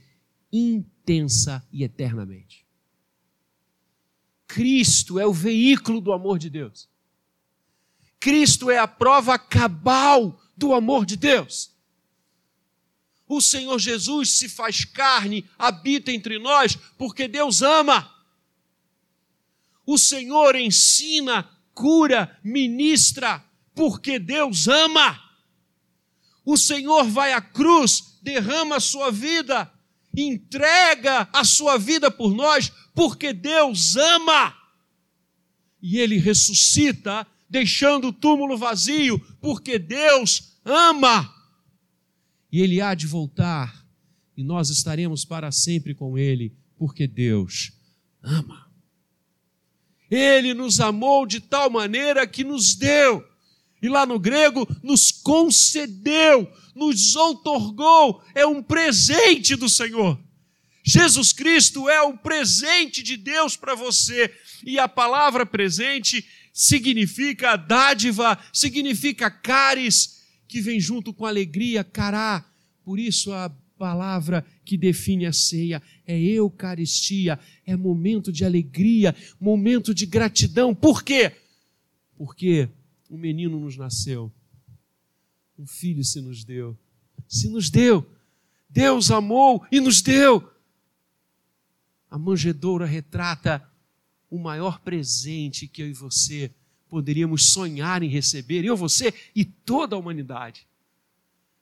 intensa 0.52 1.66
e 1.72 1.82
eternamente. 1.82 2.64
Cristo 4.46 5.18
é 5.18 5.26
o 5.26 5.32
veículo 5.32 6.00
do 6.00 6.12
amor 6.12 6.38
de 6.38 6.48
Deus. 6.48 6.88
Cristo 8.20 8.70
é 8.70 8.78
a 8.78 8.86
prova 8.86 9.36
cabal 9.36 10.40
do 10.56 10.72
amor 10.72 11.04
de 11.04 11.16
Deus. 11.16 11.75
O 13.28 13.40
Senhor 13.40 13.78
Jesus 13.78 14.30
se 14.30 14.48
faz 14.48 14.84
carne, 14.84 15.48
habita 15.58 16.12
entre 16.12 16.38
nós, 16.38 16.76
porque 16.96 17.26
Deus 17.26 17.60
ama. 17.62 18.12
O 19.84 19.98
Senhor 19.98 20.54
ensina, 20.54 21.48
cura, 21.74 22.38
ministra, 22.42 23.44
porque 23.74 24.18
Deus 24.18 24.68
ama. 24.68 25.20
O 26.44 26.56
Senhor 26.56 27.04
vai 27.04 27.32
à 27.32 27.40
cruz, 27.40 28.18
derrama 28.22 28.76
a 28.76 28.80
sua 28.80 29.10
vida, 29.10 29.72
entrega 30.16 31.28
a 31.32 31.44
sua 31.44 31.76
vida 31.76 32.10
por 32.10 32.32
nós, 32.32 32.72
porque 32.94 33.32
Deus 33.32 33.96
ama. 33.96 34.56
E 35.82 35.98
ele 35.98 36.16
ressuscita, 36.16 37.26
deixando 37.50 38.08
o 38.08 38.12
túmulo 38.12 38.56
vazio, 38.56 39.18
porque 39.40 39.78
Deus 39.78 40.56
ama. 40.64 41.35
E 42.50 42.60
ele 42.60 42.80
há 42.80 42.94
de 42.94 43.06
voltar, 43.06 43.84
e 44.36 44.42
nós 44.42 44.70
estaremos 44.70 45.24
para 45.24 45.50
sempre 45.50 45.94
com 45.94 46.16
ele, 46.16 46.54
porque 46.78 47.06
Deus 47.06 47.72
ama. 48.22 48.66
Ele 50.10 50.54
nos 50.54 50.78
amou 50.78 51.26
de 51.26 51.40
tal 51.40 51.68
maneira 51.68 52.26
que 52.26 52.44
nos 52.44 52.74
deu, 52.74 53.26
e 53.82 53.88
lá 53.88 54.06
no 54.06 54.18
grego, 54.18 54.66
nos 54.82 55.10
concedeu, 55.10 56.50
nos 56.74 57.14
outorgou, 57.16 58.22
é 58.34 58.46
um 58.46 58.62
presente 58.62 59.54
do 59.54 59.68
Senhor. 59.68 60.18
Jesus 60.82 61.32
Cristo 61.32 61.88
é 61.88 62.00
o 62.00 62.16
presente 62.16 63.02
de 63.02 63.16
Deus 63.16 63.56
para 63.56 63.74
você. 63.74 64.32
E 64.64 64.78
a 64.78 64.86
palavra 64.86 65.44
presente 65.44 66.24
significa 66.52 67.56
dádiva, 67.56 68.38
significa 68.52 69.28
caris, 69.28 70.15
que 70.48 70.60
vem 70.60 70.80
junto 70.80 71.12
com 71.12 71.26
alegria, 71.26 71.82
cará. 71.82 72.44
Por 72.84 72.98
isso 72.98 73.32
a 73.32 73.48
palavra 73.78 74.44
que 74.64 74.76
define 74.76 75.26
a 75.26 75.32
ceia 75.32 75.82
é 76.06 76.18
eucaristia, 76.18 77.38
é 77.64 77.76
momento 77.76 78.32
de 78.32 78.44
alegria, 78.44 79.14
momento 79.40 79.94
de 79.94 80.06
gratidão. 80.06 80.74
Por 80.74 81.02
quê? 81.02 81.32
Porque 82.16 82.68
um 83.10 83.18
menino 83.18 83.60
nos 83.60 83.76
nasceu, 83.76 84.32
um 85.58 85.66
filho 85.66 86.04
se 86.04 86.20
nos 86.20 86.44
deu, 86.44 86.76
se 87.28 87.48
nos 87.48 87.70
deu. 87.70 88.06
Deus 88.68 89.10
amou 89.10 89.64
e 89.70 89.80
nos 89.80 90.02
deu. 90.02 90.50
A 92.10 92.18
manjedoura 92.18 92.84
retrata 92.84 93.66
o 94.30 94.38
maior 94.38 94.80
presente 94.80 95.68
que 95.68 95.82
eu 95.82 95.88
e 95.88 95.92
você 95.92 96.50
poderíamos 96.88 97.52
sonhar 97.52 98.02
em 98.02 98.08
receber, 98.08 98.64
eu, 98.64 98.76
você 98.76 99.12
e 99.34 99.44
toda 99.44 99.96
a 99.96 99.98
humanidade. 99.98 100.66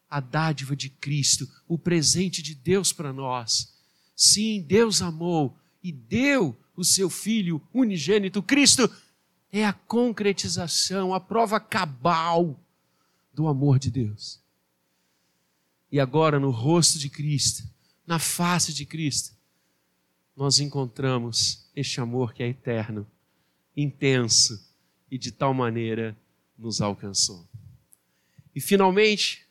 A 0.08 0.20
dádiva 0.20 0.76
de 0.76 0.88
Cristo, 0.88 1.48
o 1.66 1.78
presente 1.78 2.42
de 2.42 2.54
Deus 2.54 2.92
para 2.92 3.12
nós. 3.12 3.74
Sim, 4.14 4.62
Deus 4.62 5.02
amou 5.02 5.56
e 5.82 5.90
deu 5.90 6.56
o 6.76 6.84
seu 6.84 7.10
Filho 7.10 7.60
unigênito. 7.72 8.42
Cristo 8.42 8.88
é 9.50 9.64
a 9.64 9.72
concretização, 9.72 11.14
a 11.14 11.20
prova 11.20 11.58
cabal 11.58 12.60
do 13.32 13.48
amor 13.48 13.78
de 13.78 13.90
Deus. 13.90 14.40
E 15.90 15.98
agora, 16.00 16.38
no 16.38 16.50
rosto 16.50 16.98
de 16.98 17.08
Cristo, 17.08 17.64
na 18.06 18.18
face 18.18 18.72
de 18.72 18.84
Cristo, 18.84 19.34
nós 20.36 20.58
encontramos 20.58 21.68
este 21.74 22.00
amor 22.00 22.32
que 22.32 22.42
é 22.42 22.48
eterno, 22.48 23.06
intenso 23.76 24.63
e 25.14 25.18
de 25.18 25.30
tal 25.30 25.54
maneira 25.54 26.16
nos 26.58 26.80
alcançou. 26.80 27.48
E 28.52 28.60
finalmente, 28.60 29.46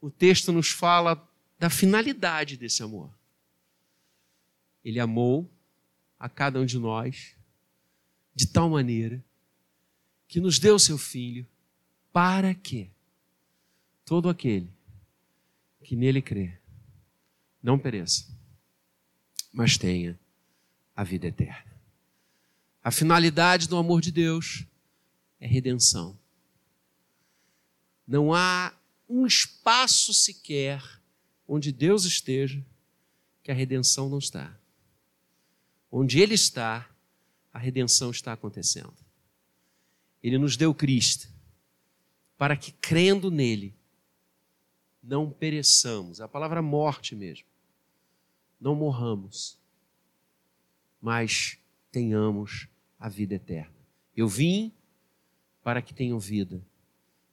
o 0.00 0.08
texto 0.08 0.52
nos 0.52 0.70
fala 0.70 1.28
da 1.58 1.68
finalidade 1.68 2.56
desse 2.56 2.84
amor. 2.84 3.10
Ele 4.84 5.00
amou 5.00 5.50
a 6.20 6.28
cada 6.28 6.60
um 6.60 6.64
de 6.64 6.78
nós 6.78 7.34
de 8.32 8.46
tal 8.46 8.70
maneira 8.70 9.20
que 10.28 10.38
nos 10.38 10.60
deu 10.60 10.78
seu 10.78 10.96
filho 10.96 11.44
para 12.12 12.54
que 12.54 12.88
todo 14.04 14.28
aquele 14.28 14.70
que 15.82 15.96
nele 15.96 16.22
crê 16.22 16.60
não 17.60 17.76
pereça, 17.76 18.32
mas 19.52 19.76
tenha 19.76 20.16
a 20.94 21.02
vida 21.02 21.26
eterna. 21.26 21.74
A 22.84 22.92
finalidade 22.92 23.68
do 23.68 23.76
amor 23.76 24.00
de 24.00 24.12
Deus 24.12 24.64
é 25.40 25.46
redenção. 25.46 26.18
Não 28.06 28.32
há 28.32 28.74
um 29.08 29.26
espaço 29.26 30.12
sequer 30.14 30.82
onde 31.46 31.72
Deus 31.72 32.04
esteja 32.04 32.64
que 33.42 33.50
a 33.50 33.54
redenção 33.54 34.08
não 34.08 34.18
está. 34.18 34.58
Onde 35.90 36.20
Ele 36.20 36.34
está, 36.34 36.88
a 37.52 37.58
redenção 37.58 38.10
está 38.10 38.32
acontecendo. 38.32 38.96
Ele 40.22 40.38
nos 40.38 40.56
deu 40.56 40.74
Cristo 40.74 41.28
para 42.36 42.56
que, 42.56 42.72
crendo 42.72 43.30
nele, 43.30 43.74
não 45.02 45.30
pereçamos. 45.30 46.20
A 46.20 46.28
palavra 46.28 46.60
morte 46.60 47.14
mesmo 47.14 47.46
não 48.60 48.74
morramos, 48.74 49.58
mas 51.00 51.58
tenhamos 51.92 52.68
a 52.98 53.08
vida 53.08 53.34
eterna. 53.34 53.74
Eu 54.16 54.26
vim 54.26 54.72
para 55.66 55.82
que 55.82 55.92
tenham 55.92 56.16
vida 56.16 56.64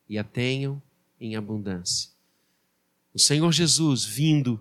e 0.09 0.17
a 0.17 0.23
tenham 0.23 0.81
em 1.19 1.35
abundância. 1.35 2.09
O 3.13 3.19
Senhor 3.19 3.51
Jesus 3.51 4.03
vindo, 4.03 4.59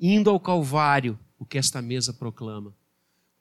indo 0.00 0.30
ao 0.30 0.40
Calvário, 0.40 1.18
o 1.38 1.44
que 1.44 1.58
esta 1.58 1.82
mesa 1.82 2.14
proclama, 2.14 2.74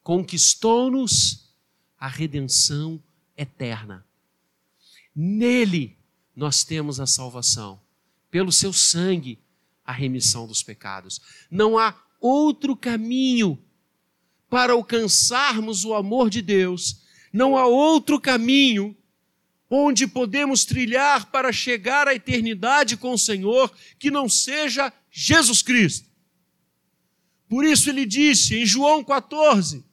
conquistou-nos 0.04 1.49
a 1.97 2.10
redenção 2.10 3.01
eterna. 3.38 4.06
Nele 5.15 5.97
nós 6.36 6.65
temos 6.65 6.99
a 6.99 7.08
salvação, 7.08 7.80
pelo 8.30 8.51
seu 8.51 8.73
sangue 8.73 9.39
a 9.86 9.93
remissão 9.93 10.45
dos 10.45 10.61
pecados. 10.61 11.22
Não 11.49 11.78
há 11.80 11.97
outro 12.20 12.76
caminho 12.76 13.57
para 14.49 14.74
alcançarmos 14.74 15.86
o 15.86 15.93
amor 15.93 16.30
de 16.30 16.41
Deus. 16.41 17.01
Não 17.32 17.55
há 17.55 17.66
outro 17.66 18.20
caminho 18.20 18.93
onde 19.78 20.07
podemos 20.07 20.63
trilhar 20.63 21.26
para 21.26 21.51
chegar 21.51 22.07
à 22.07 22.15
eternidade 22.15 22.95
com 22.95 23.11
o 23.11 23.17
Senhor 23.17 23.69
que 23.99 24.09
não 24.09 24.30
seja 24.30 24.91
Jesus 25.11 25.61
Cristo. 25.61 26.09
Por 27.49 27.65
isso 27.65 27.89
ele 27.89 28.05
disse 28.05 28.55
em 28.55 28.65
João 28.65 29.03
14, 29.03 29.84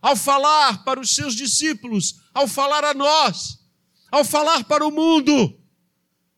ao 0.00 0.14
falar 0.14 0.84
para 0.84 1.00
os 1.00 1.12
seus 1.12 1.34
discípulos, 1.34 2.20
ao 2.32 2.46
falar 2.46 2.84
a 2.84 2.94
nós, 2.94 3.58
ao 4.12 4.24
falar 4.24 4.62
para 4.62 4.86
o 4.86 4.92
mundo, 4.92 5.58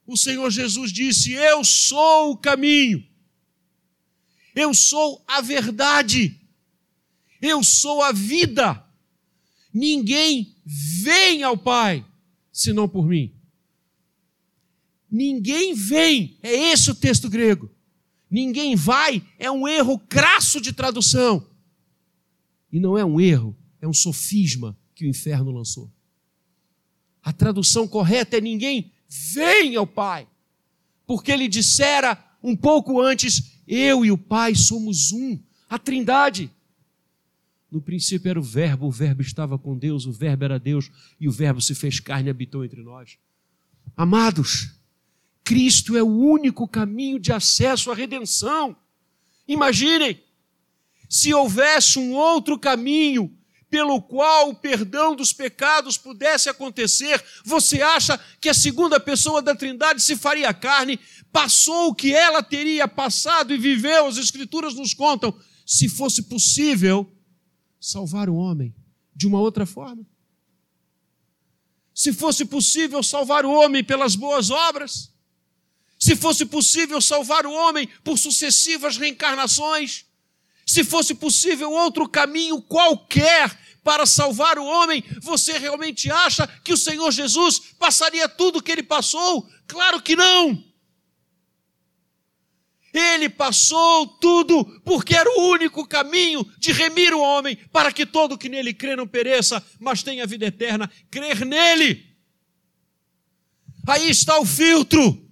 o 0.07 0.16
Senhor 0.16 0.51
Jesus 0.51 0.91
disse: 0.91 1.32
Eu 1.32 1.62
sou 1.62 2.32
o 2.32 2.39
caminho, 2.39 3.07
eu 4.55 4.72
sou 4.72 5.22
a 5.28 5.43
verdade, 5.43 6.41
eu 7.43 7.62
sou 7.62 8.03
a 8.03 8.12
vida. 8.12 8.82
Ninguém 9.74 10.57
vem 10.64 11.43
ao 11.43 11.57
Pai 11.57 12.08
senão 12.59 12.89
por 12.89 13.07
mim. 13.07 13.33
Ninguém 15.09 15.75
vem, 15.75 16.37
é 16.43 16.73
esse 16.73 16.91
o 16.91 16.95
texto 16.95 17.31
grego. 17.31 17.71
Ninguém 18.29 18.75
vai 18.75 19.25
é 19.39 19.49
um 19.49 19.67
erro 19.67 19.97
crasso 19.99 20.61
de 20.61 20.73
tradução. 20.73 21.47
E 22.73 22.81
não 22.81 22.99
é 22.99 23.05
um 23.05 23.21
erro, 23.21 23.57
é 23.81 23.87
um 23.87 23.93
sofisma 23.93 24.77
que 24.93 25.05
o 25.05 25.09
inferno 25.09 25.53
lançou. 25.53 25.91
A 27.23 27.33
tradução 27.33 27.87
correta 27.87 28.37
é: 28.37 28.41
ninguém 28.41 28.93
vem 29.09 29.77
ao 29.77 29.87
Pai, 29.87 30.29
porque 31.07 31.31
ele 31.31 31.47
dissera 31.47 32.23
um 32.43 32.57
pouco 32.57 33.01
antes: 33.01 33.53
eu 33.69 34.05
e 34.05 34.11
o 34.11 34.19
Pai 34.19 34.57
somos 34.57 35.13
um, 35.13 35.39
a 35.71 35.79
Trindade. 35.79 36.51
No 37.71 37.83
princípio 37.83 38.31
era 38.31 38.41
o 38.41 38.43
Verbo, 38.43 38.87
o 38.87 38.91
Verbo 38.91 39.21
estava 39.21 39.59
com 39.59 39.77
Deus, 39.77 40.07
o 40.07 40.12
Verbo 40.12 40.45
era 40.45 40.59
Deus 40.59 40.91
e 41.21 41.29
o 41.29 41.33
Verbo 41.33 41.61
se 41.61 41.75
fez 41.75 42.01
carne 42.01 42.29
e 42.29 42.31
habitou 42.31 42.64
entre 42.64 42.83
nós. 42.83 43.19
Amados, 43.97 44.75
Cristo 45.45 45.97
é 45.97 46.03
o 46.03 46.07
único 46.07 46.66
caminho 46.66 47.19
de 47.19 47.33
acesso 47.33 47.91
à 47.91 47.95
redenção. 47.95 48.77
Imaginem, 49.47 50.23
se 51.09 51.33
houvesse 51.35 51.99
um 51.99 52.12
outro 52.14 52.59
caminho 52.59 53.35
pelo 53.71 54.01
qual 54.01 54.51
o 54.51 54.55
perdão 54.55 55.14
dos 55.14 55.33
pecados 55.33 55.99
pudesse 55.99 56.49
acontecer, 56.49 57.23
você 57.45 57.83
acha 57.83 58.19
que 58.41 58.49
a 58.49 58.55
segunda 58.55 58.99
pessoa 58.99 59.43
da 59.43 59.55
Trindade 59.55 60.03
se 60.03 60.16
faria 60.16 60.55
carne, 60.55 60.99
passou 61.31 61.89
o 61.89 61.95
que 61.95 62.14
ela 62.14 62.43
teria 62.43 62.89
passado 62.89 63.53
e 63.53 63.59
viveu, 63.59 64.07
as 64.07 64.16
Escrituras 64.16 64.75
nos 64.75 64.95
contam, 64.95 65.39
se 65.66 65.87
fosse 65.87 66.23
possível 66.23 67.11
salvar 67.81 68.29
o 68.29 68.35
homem 68.35 68.74
de 69.14 69.26
uma 69.26 69.41
outra 69.41 69.66
forma? 69.66 70.07
Se 71.95 72.12
fosse 72.12 72.45
possível 72.45 73.03
salvar 73.03 73.45
o 73.45 73.53
homem 73.53 73.83
pelas 73.83 74.14
boas 74.14 74.51
obras, 74.51 75.12
se 75.99 76.14
fosse 76.14 76.47
possível 76.47 77.01
salvar 77.01 77.45
o 77.45 77.53
homem 77.53 77.89
por 78.05 78.18
sucessivas 78.18 78.97
reencarnações, 78.97 80.07
se 80.64 80.85
fosse 80.85 81.14
possível 81.14 81.72
outro 81.72 82.09
caminho 82.09 82.62
qualquer 82.62 83.59
para 83.83 84.05
salvar 84.05 84.59
o 84.59 84.64
homem, 84.64 85.03
você 85.22 85.57
realmente 85.57 86.11
acha 86.11 86.47
que 86.62 86.72
o 86.72 86.76
Senhor 86.76 87.11
Jesus 87.11 87.59
passaria 87.79 88.29
tudo 88.29 88.59
o 88.59 88.62
que 88.62 88.70
ele 88.70 88.83
passou? 88.83 89.49
Claro 89.66 90.03
que 90.03 90.14
não! 90.14 90.68
Ele 92.99 93.29
passou 93.29 94.09
tudo 94.09 94.65
porque 94.85 95.15
era 95.15 95.31
o 95.39 95.51
único 95.53 95.87
caminho 95.87 96.45
de 96.59 96.73
remir 96.73 97.15
o 97.15 97.21
homem 97.21 97.57
para 97.71 97.93
que 97.93 98.05
todo 98.05 98.37
que 98.37 98.49
nele 98.49 98.75
crê 98.75 98.97
não 98.97 99.07
pereça, 99.07 99.65
mas 99.79 100.03
tenha 100.03 100.27
vida 100.27 100.47
eterna. 100.47 100.91
Crer 101.09 101.47
nele. 101.47 102.05
Aí 103.87 104.11
está 104.11 104.41
o 104.41 104.45
filtro. 104.45 105.31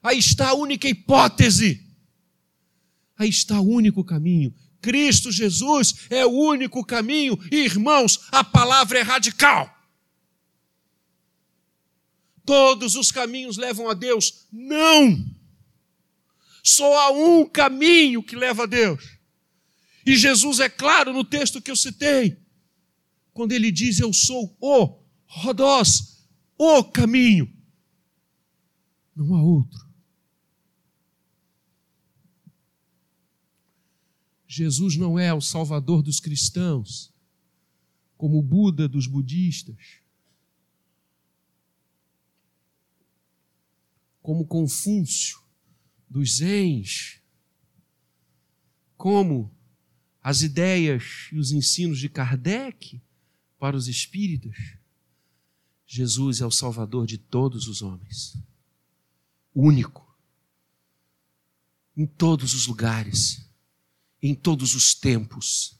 Aí 0.00 0.18
está 0.18 0.50
a 0.50 0.54
única 0.54 0.88
hipótese. 0.88 1.84
Aí 3.18 3.28
está 3.28 3.60
o 3.60 3.68
único 3.68 4.04
caminho. 4.04 4.54
Cristo 4.80 5.32
Jesus 5.32 6.06
é 6.10 6.24
o 6.24 6.30
único 6.30 6.84
caminho. 6.84 7.36
E, 7.50 7.56
irmãos, 7.56 8.20
a 8.30 8.44
palavra 8.44 9.00
é 9.00 9.02
radical. 9.02 9.68
Todos 12.44 12.94
os 12.94 13.10
caminhos 13.10 13.56
levam 13.56 13.90
a 13.90 13.94
Deus? 13.94 14.46
Não! 14.52 15.39
Só 16.62 16.98
há 16.98 17.10
um 17.10 17.46
caminho 17.46 18.22
que 18.22 18.36
leva 18.36 18.64
a 18.64 18.66
Deus. 18.66 19.18
E 20.04 20.16
Jesus 20.16 20.60
é 20.60 20.68
claro 20.68 21.12
no 21.12 21.24
texto 21.24 21.60
que 21.60 21.70
eu 21.70 21.76
citei, 21.76 22.38
quando 23.32 23.52
ele 23.52 23.70
diz: 23.70 23.98
Eu 23.98 24.12
sou 24.12 24.56
o 24.60 25.00
Rodós, 25.26 26.26
o 26.58 26.84
caminho. 26.84 27.50
Não 29.14 29.34
há 29.34 29.42
outro. 29.42 29.88
Jesus 34.46 34.96
não 34.96 35.18
é 35.18 35.32
o 35.32 35.40
salvador 35.40 36.02
dos 36.02 36.18
cristãos, 36.18 37.14
como 38.16 38.38
o 38.38 38.42
Buda 38.42 38.88
dos 38.88 39.06
budistas, 39.06 40.00
como 44.20 44.46
Confúcio 44.46 45.39
dos 46.10 46.38
Zens, 46.38 47.20
como 48.96 49.54
as 50.20 50.42
ideias 50.42 51.28
e 51.32 51.38
os 51.38 51.52
ensinos 51.52 52.00
de 52.00 52.08
Kardec 52.08 53.00
para 53.58 53.76
os 53.76 53.86
espíritas, 53.86 54.56
Jesus 55.86 56.40
é 56.40 56.46
o 56.46 56.50
Salvador 56.50 57.06
de 57.06 57.16
todos 57.16 57.68
os 57.68 57.80
homens, 57.80 58.36
único, 59.54 60.06
em 61.96 62.06
todos 62.06 62.54
os 62.54 62.66
lugares, 62.66 63.48
em 64.20 64.34
todos 64.34 64.74
os 64.74 64.94
tempos, 64.94 65.78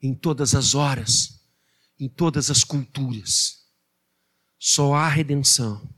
em 0.00 0.14
todas 0.14 0.54
as 0.54 0.74
horas, 0.74 1.40
em 1.98 2.08
todas 2.08 2.50
as 2.50 2.64
culturas. 2.64 3.64
Só 4.58 4.94
há 4.94 5.08
redenção 5.08 5.88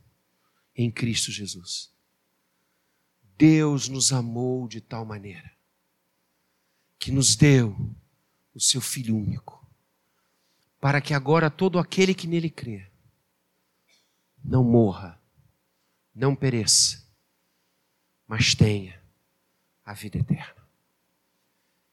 em 0.76 0.90
Cristo 0.90 1.30
Jesus. 1.30 1.93
Deus 3.36 3.88
nos 3.88 4.12
amou 4.12 4.68
de 4.68 4.80
tal 4.80 5.04
maneira 5.04 5.52
que 6.98 7.10
nos 7.10 7.36
deu 7.36 7.76
o 8.54 8.60
seu 8.60 8.80
Filho 8.80 9.14
único, 9.14 9.62
para 10.80 11.00
que 11.00 11.12
agora 11.12 11.50
todo 11.50 11.78
aquele 11.78 12.14
que 12.14 12.26
nele 12.26 12.48
crê 12.48 12.86
não 14.42 14.64
morra, 14.64 15.20
não 16.14 16.34
pereça, 16.34 17.06
mas 18.26 18.54
tenha 18.54 18.98
a 19.84 19.92
vida 19.92 20.18
eterna. 20.18 20.64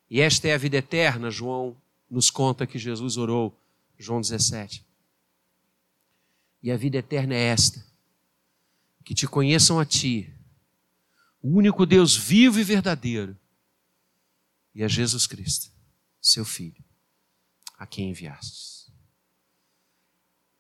E 0.10 0.22
esta 0.22 0.48
é 0.48 0.54
a 0.54 0.58
vida 0.58 0.78
eterna, 0.78 1.30
João 1.30 1.76
nos 2.10 2.30
conta 2.30 2.68
que 2.68 2.78
Jesus 2.78 3.18
orou, 3.18 3.58
João 3.98 4.20
17. 4.20 4.86
E 6.62 6.72
a 6.72 6.78
vida 6.78 6.98
eterna 6.98 7.34
é 7.34 7.44
esta: 7.48 7.86
que 9.04 9.14
te 9.16 9.28
conheçam 9.28 9.80
a 9.80 9.86
ti, 9.86 10.34
o 11.42 11.58
único 11.58 11.86
Deus 11.86 12.16
vivo 12.16 12.60
e 12.60 12.64
verdadeiro, 12.64 13.38
e 14.74 14.84
a 14.84 14.88
Jesus 14.88 15.26
Cristo, 15.26 15.72
seu 16.22 16.46
Filho, 16.46 16.84
a 17.78 17.86
quem 17.86 18.10
enviastes. 18.10 18.92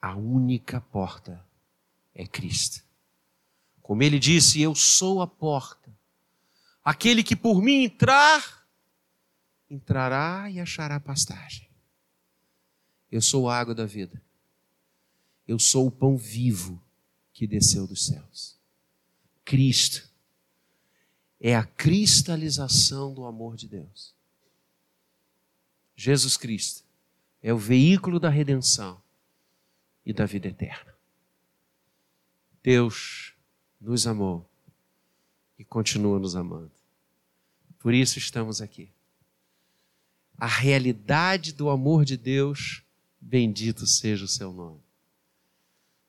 A 0.01 0.15
única 0.15 0.81
porta 0.81 1.45
é 2.13 2.25
Cristo. 2.25 2.83
Como 3.81 4.01
ele 4.01 4.17
disse, 4.17 4.59
eu 4.59 4.73
sou 4.73 5.21
a 5.21 5.27
porta. 5.27 5.95
Aquele 6.83 7.23
que 7.23 7.35
por 7.35 7.61
mim 7.61 7.83
entrar, 7.83 8.67
entrará 9.69 10.49
e 10.49 10.59
achará 10.59 10.99
pastagem. 10.99 11.69
Eu 13.11 13.21
sou 13.21 13.47
a 13.47 13.57
água 13.57 13.75
da 13.75 13.85
vida. 13.85 14.21
Eu 15.47 15.59
sou 15.59 15.87
o 15.87 15.91
pão 15.91 16.17
vivo 16.17 16.81
que 17.33 17.45
desceu 17.45 17.85
dos 17.85 18.07
céus. 18.07 18.57
Cristo 19.45 20.10
é 21.41 21.55
a 21.55 21.63
cristalização 21.63 23.11
do 23.11 23.25
amor 23.25 23.57
de 23.57 23.67
Deus. 23.67 24.13
Jesus 25.95 26.37
Cristo 26.37 26.83
é 27.41 27.51
o 27.51 27.57
veículo 27.57 28.19
da 28.19 28.29
redenção 28.29 29.01
e 30.05 30.13
da 30.13 30.25
vida 30.27 30.47
eterna. 30.47 30.93
Deus 32.61 33.33
nos 33.79 34.05
amou 34.05 34.47
e 35.57 35.65
continua 35.65 36.19
nos 36.19 36.35
amando. 36.35 36.71
Por 37.79 37.93
isso 37.93 38.19
estamos 38.19 38.61
aqui. 38.61 38.91
A 40.37 40.45
realidade 40.45 41.53
do 41.53 41.71
amor 41.71 42.05
de 42.05 42.17
Deus, 42.17 42.83
bendito 43.19 43.87
seja 43.87 44.25
o 44.25 44.27
seu 44.27 44.53
nome. 44.53 44.81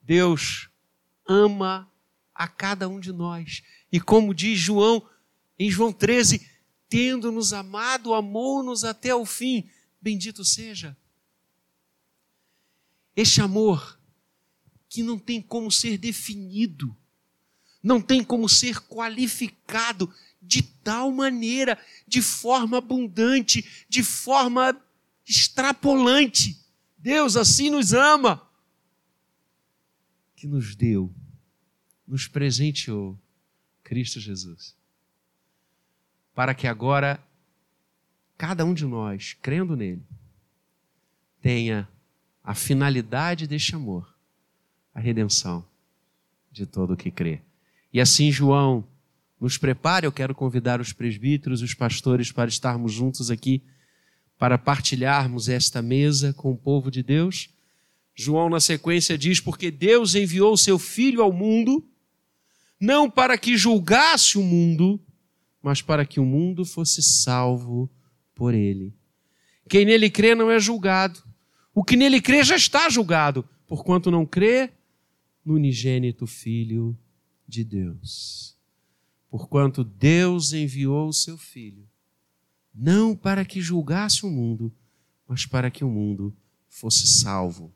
Deus 0.03 0.69
ama 1.27 1.91
a 2.35 2.47
cada 2.47 2.87
um 2.87 3.01
de 3.01 3.13
nós. 3.13 3.63
E 3.91 3.99
como 4.01 4.35
diz 4.35 4.59
João, 4.59 5.07
em 5.63 5.71
João 5.71 5.93
13, 5.93 6.45
tendo-nos 6.89 7.53
amado, 7.53 8.15
amou-nos 8.15 8.83
até 8.83 9.15
o 9.15 9.25
fim. 9.25 9.71
Bendito 10.01 10.45
seja. 10.45 10.97
Este 13.15 13.41
amor 13.41 14.01
que 14.89 15.05
não 15.05 15.17
tem 15.19 15.41
como 15.41 15.71
ser 15.71 15.97
definido, 15.99 16.97
não 17.81 18.01
tem 18.01 18.25
como 18.25 18.49
ser 18.49 18.81
qualificado 18.89 20.13
de 20.43 20.63
tal 20.63 21.13
maneira, 21.13 21.79
de 22.09 22.21
forma 22.21 22.79
abundante, 22.79 23.87
de 23.89 24.03
forma 24.03 24.77
extrapolante. 25.25 26.59
Deus 26.99 27.37
assim 27.37 27.71
nos 27.71 27.93
ama, 27.93 28.51
que 30.35 30.49
nos 30.49 30.75
deu, 30.75 31.15
nos 32.05 32.27
presenteou 32.27 33.17
Cristo 33.85 34.19
Jesus 34.19 34.82
para 36.35 36.55
que 36.55 36.67
agora 36.67 37.23
cada 38.37 38.65
um 38.65 38.75
de 38.75 38.85
nós, 38.85 39.37
crendo 39.41 39.77
nele, 39.77 40.03
tenha 41.41 41.89
a 42.43 42.55
finalidade 42.55 43.47
deste 43.47 43.75
amor, 43.75 44.15
a 44.95 45.01
redenção 45.01 45.65
de 46.51 46.67
todo 46.67 46.95
o 46.95 46.97
que 46.97 47.11
crê. 47.11 47.41
E 47.93 48.01
assim, 48.01 48.33
João, 48.33 48.85
nos 49.41 49.59
prepare, 49.59 50.07
eu 50.07 50.13
quero 50.13 50.35
convidar 50.35 50.81
os 50.81 50.93
presbíteros, 50.93 51.63
os 51.63 51.75
pastores 51.75 52.31
para 52.33 52.49
estarmos 52.49 52.93
juntos 52.93 53.31
aqui 53.31 53.63
para 54.43 54.59
partilharmos 54.59 55.49
esta 55.49 55.81
mesa 55.81 56.33
com 56.33 56.51
o 56.51 56.57
povo 56.57 56.91
de 56.91 57.01
Deus. 57.01 57.49
João, 58.13 58.51
na 58.51 58.59
sequência, 58.59 59.17
diz: 59.17 59.39
Porque 59.39 59.71
Deus 59.71 60.17
enviou 60.17 60.57
seu 60.57 60.81
Filho 60.81 61.23
ao 61.23 61.33
mundo, 61.33 61.87
não 62.81 63.09
para 63.09 63.39
que 63.39 63.57
julgasse 63.57 64.37
o 64.39 64.43
mundo, 64.43 65.01
mas 65.63 65.81
para 65.81 66.05
que 66.05 66.19
o 66.19 66.25
mundo 66.25 66.65
fosse 66.65 67.03
salvo 67.03 67.89
por 68.35 68.53
ele. 68.53 68.93
Quem 69.69 69.85
nele 69.85 70.11
crê 70.11 70.35
não 70.35 70.51
é 70.51 70.59
julgado. 70.59 71.23
O 71.75 71.85
que 71.85 71.97
nele 71.97 72.21
crê 72.21 72.43
já 72.43 72.57
está 72.57 72.89
julgado, 72.91 73.49
porquanto 73.67 74.11
não 74.11 74.27
crê 74.27 74.71
no 75.45 75.55
unigênito 75.55 76.27
Filho 76.27 76.99
de 77.47 77.65
Deus. 77.65 78.57
Porquanto 79.31 79.83
Deus 79.83 80.53
enviou 80.53 81.09
o 81.09 81.13
seu 81.13 81.39
Filho, 81.39 81.89
não 82.75 83.17
para 83.17 83.45
que 83.45 83.61
julgasse 83.61 84.27
o 84.27 84.31
mundo, 84.31 84.73
mas 85.27 85.47
para 85.47 85.71
que 85.71 85.85
o 85.85 85.89
mundo 85.89 86.37
fosse 86.69 87.07
salvo 87.07 87.73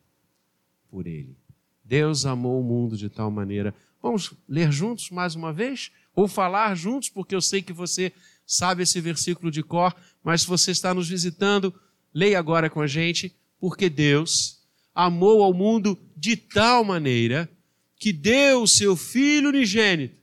por 0.91 1.07
ele. 1.07 1.37
Deus 1.85 2.27
amou 2.27 2.61
o 2.61 2.65
mundo 2.65 2.97
de 2.97 3.09
tal 3.09 3.31
maneira. 3.31 3.75
Vamos 4.03 4.35
ler 4.49 4.71
juntos 4.73 5.11
mais 5.11 5.35
uma 5.35 5.53
vez? 5.53 5.93
Ou 6.17 6.27
falar 6.27 6.75
juntos, 6.75 7.11
porque 7.11 7.35
eu 7.35 7.41
sei 7.41 7.63
que 7.63 7.73
você 7.73 8.13
sabe 8.45 8.83
esse 8.83 9.01
versículo 9.01 9.51
de 9.51 9.63
cor, 9.63 9.95
mas 10.25 10.41
se 10.43 10.49
você 10.49 10.71
está 10.71 10.93
nos 10.95 11.09
visitando, 11.09 11.73
leia 12.13 12.39
agora 12.39 12.69
com 12.69 12.81
a 12.81 12.87
gente, 12.87 13.37
porque 13.61 13.89
Deus 13.89 14.63
amou 14.95 15.43
ao 15.43 15.53
mundo 15.53 15.99
de 16.17 16.37
tal 16.37 16.83
maneira 16.83 17.49
que 17.97 18.13
deu 18.13 18.63
o 18.63 18.69
seu 18.69 18.97
Filho 18.97 19.51
unigênito, 19.51 20.17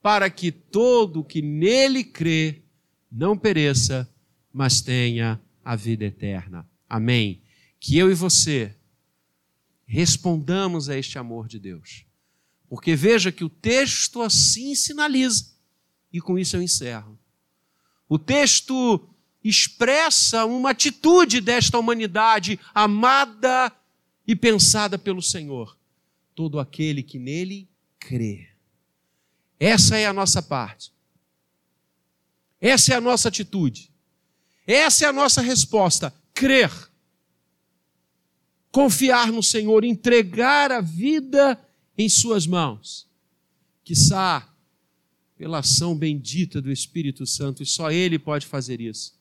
para 0.00 0.30
que 0.30 0.50
todo 0.50 1.22
que 1.22 1.42
nele 1.42 2.02
crê 2.02 2.62
não 3.12 3.36
pereça, 3.36 4.08
mas 4.50 4.80
tenha 4.80 5.40
a 5.62 5.76
vida 5.76 6.04
eterna. 6.04 6.66
Amém. 6.88 7.42
Que 7.78 7.98
eu 7.98 8.10
e 8.10 8.14
você 8.14 8.74
respondamos 9.84 10.88
a 10.88 10.96
este 10.96 11.18
amor 11.18 11.46
de 11.46 11.58
Deus. 11.58 12.05
Porque 12.68 12.96
veja 12.96 13.30
que 13.30 13.44
o 13.44 13.48
texto 13.48 14.22
assim 14.22 14.74
sinaliza, 14.74 15.52
e 16.12 16.20
com 16.20 16.38
isso 16.38 16.56
eu 16.56 16.62
encerro. 16.62 17.18
O 18.08 18.18
texto 18.18 19.08
expressa 19.42 20.44
uma 20.44 20.70
atitude 20.70 21.40
desta 21.40 21.78
humanidade 21.78 22.58
amada 22.74 23.72
e 24.26 24.34
pensada 24.34 24.98
pelo 24.98 25.22
Senhor. 25.22 25.78
Todo 26.34 26.58
aquele 26.58 27.02
que 27.02 27.18
nele 27.18 27.68
crê. 27.98 28.48
Essa 29.58 29.96
é 29.96 30.06
a 30.06 30.12
nossa 30.12 30.42
parte. 30.42 30.92
Essa 32.60 32.94
é 32.94 32.96
a 32.96 33.00
nossa 33.00 33.28
atitude. 33.28 33.92
Essa 34.66 35.06
é 35.06 35.08
a 35.08 35.12
nossa 35.12 35.40
resposta: 35.40 36.12
crer. 36.34 36.70
Confiar 38.70 39.32
no 39.32 39.42
Senhor, 39.42 39.84
entregar 39.84 40.70
a 40.70 40.80
vida 40.80 41.58
em 41.96 42.08
Suas 42.08 42.46
mãos. 42.46 43.08
Quissá, 43.84 44.52
pela 45.36 45.58
ação 45.58 45.96
bendita 45.96 46.60
do 46.60 46.70
Espírito 46.70 47.26
Santo, 47.26 47.62
e 47.62 47.66
só 47.66 47.90
Ele 47.90 48.18
pode 48.18 48.46
fazer 48.46 48.80
isso 48.80 49.16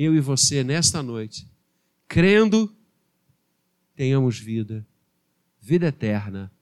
eu 0.00 0.14
e 0.14 0.20
você, 0.20 0.62
nesta 0.62 1.02
noite, 1.02 1.50
crendo, 2.06 2.72
tenhamos 3.96 4.38
vida, 4.38 4.86
vida 5.60 5.88
eterna, 5.88 6.52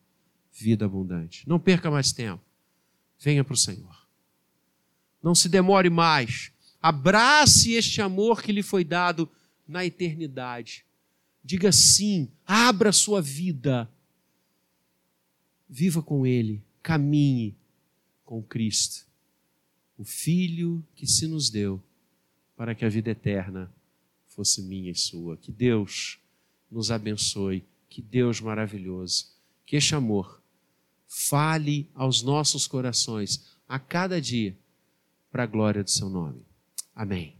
vida 0.50 0.86
abundante. 0.86 1.46
Não 1.46 1.60
perca 1.60 1.90
mais 1.90 2.12
tempo. 2.12 2.42
Venha 3.18 3.44
para 3.44 3.52
o 3.52 3.56
Senhor. 3.58 4.08
Não 5.22 5.34
se 5.34 5.50
demore 5.50 5.90
mais. 5.90 6.50
Abrace 6.80 7.74
este 7.74 8.00
amor 8.00 8.42
que 8.42 8.52
lhe 8.52 8.62
foi 8.62 8.82
dado 8.82 9.30
na 9.68 9.84
eternidade. 9.84 10.86
Diga 11.44 11.70
sim, 11.72 12.32
abra 12.46 12.90
sua 12.90 13.20
vida. 13.20 13.86
Viva 15.68 16.02
com 16.02 16.26
Ele, 16.26 16.62
caminhe 16.82 17.56
com 18.24 18.42
Cristo, 18.42 19.06
o 19.98 20.04
Filho 20.04 20.84
que 20.94 21.06
se 21.06 21.26
nos 21.26 21.50
deu 21.50 21.82
para 22.56 22.74
que 22.74 22.84
a 22.84 22.88
vida 22.88 23.10
eterna 23.10 23.70
fosse 24.26 24.62
minha 24.62 24.90
e 24.90 24.94
sua. 24.94 25.36
Que 25.36 25.52
Deus 25.52 26.18
nos 26.70 26.90
abençoe, 26.90 27.64
que 27.88 28.02
Deus 28.02 28.40
maravilhoso, 28.40 29.26
que 29.64 29.76
este 29.76 29.94
amor 29.94 30.42
fale 31.06 31.88
aos 31.94 32.22
nossos 32.22 32.66
corações 32.66 33.44
a 33.68 33.78
cada 33.78 34.20
dia 34.20 34.56
para 35.30 35.44
a 35.44 35.46
glória 35.46 35.82
do 35.82 35.90
seu 35.90 36.08
nome. 36.08 36.42
Amém. 36.94 37.35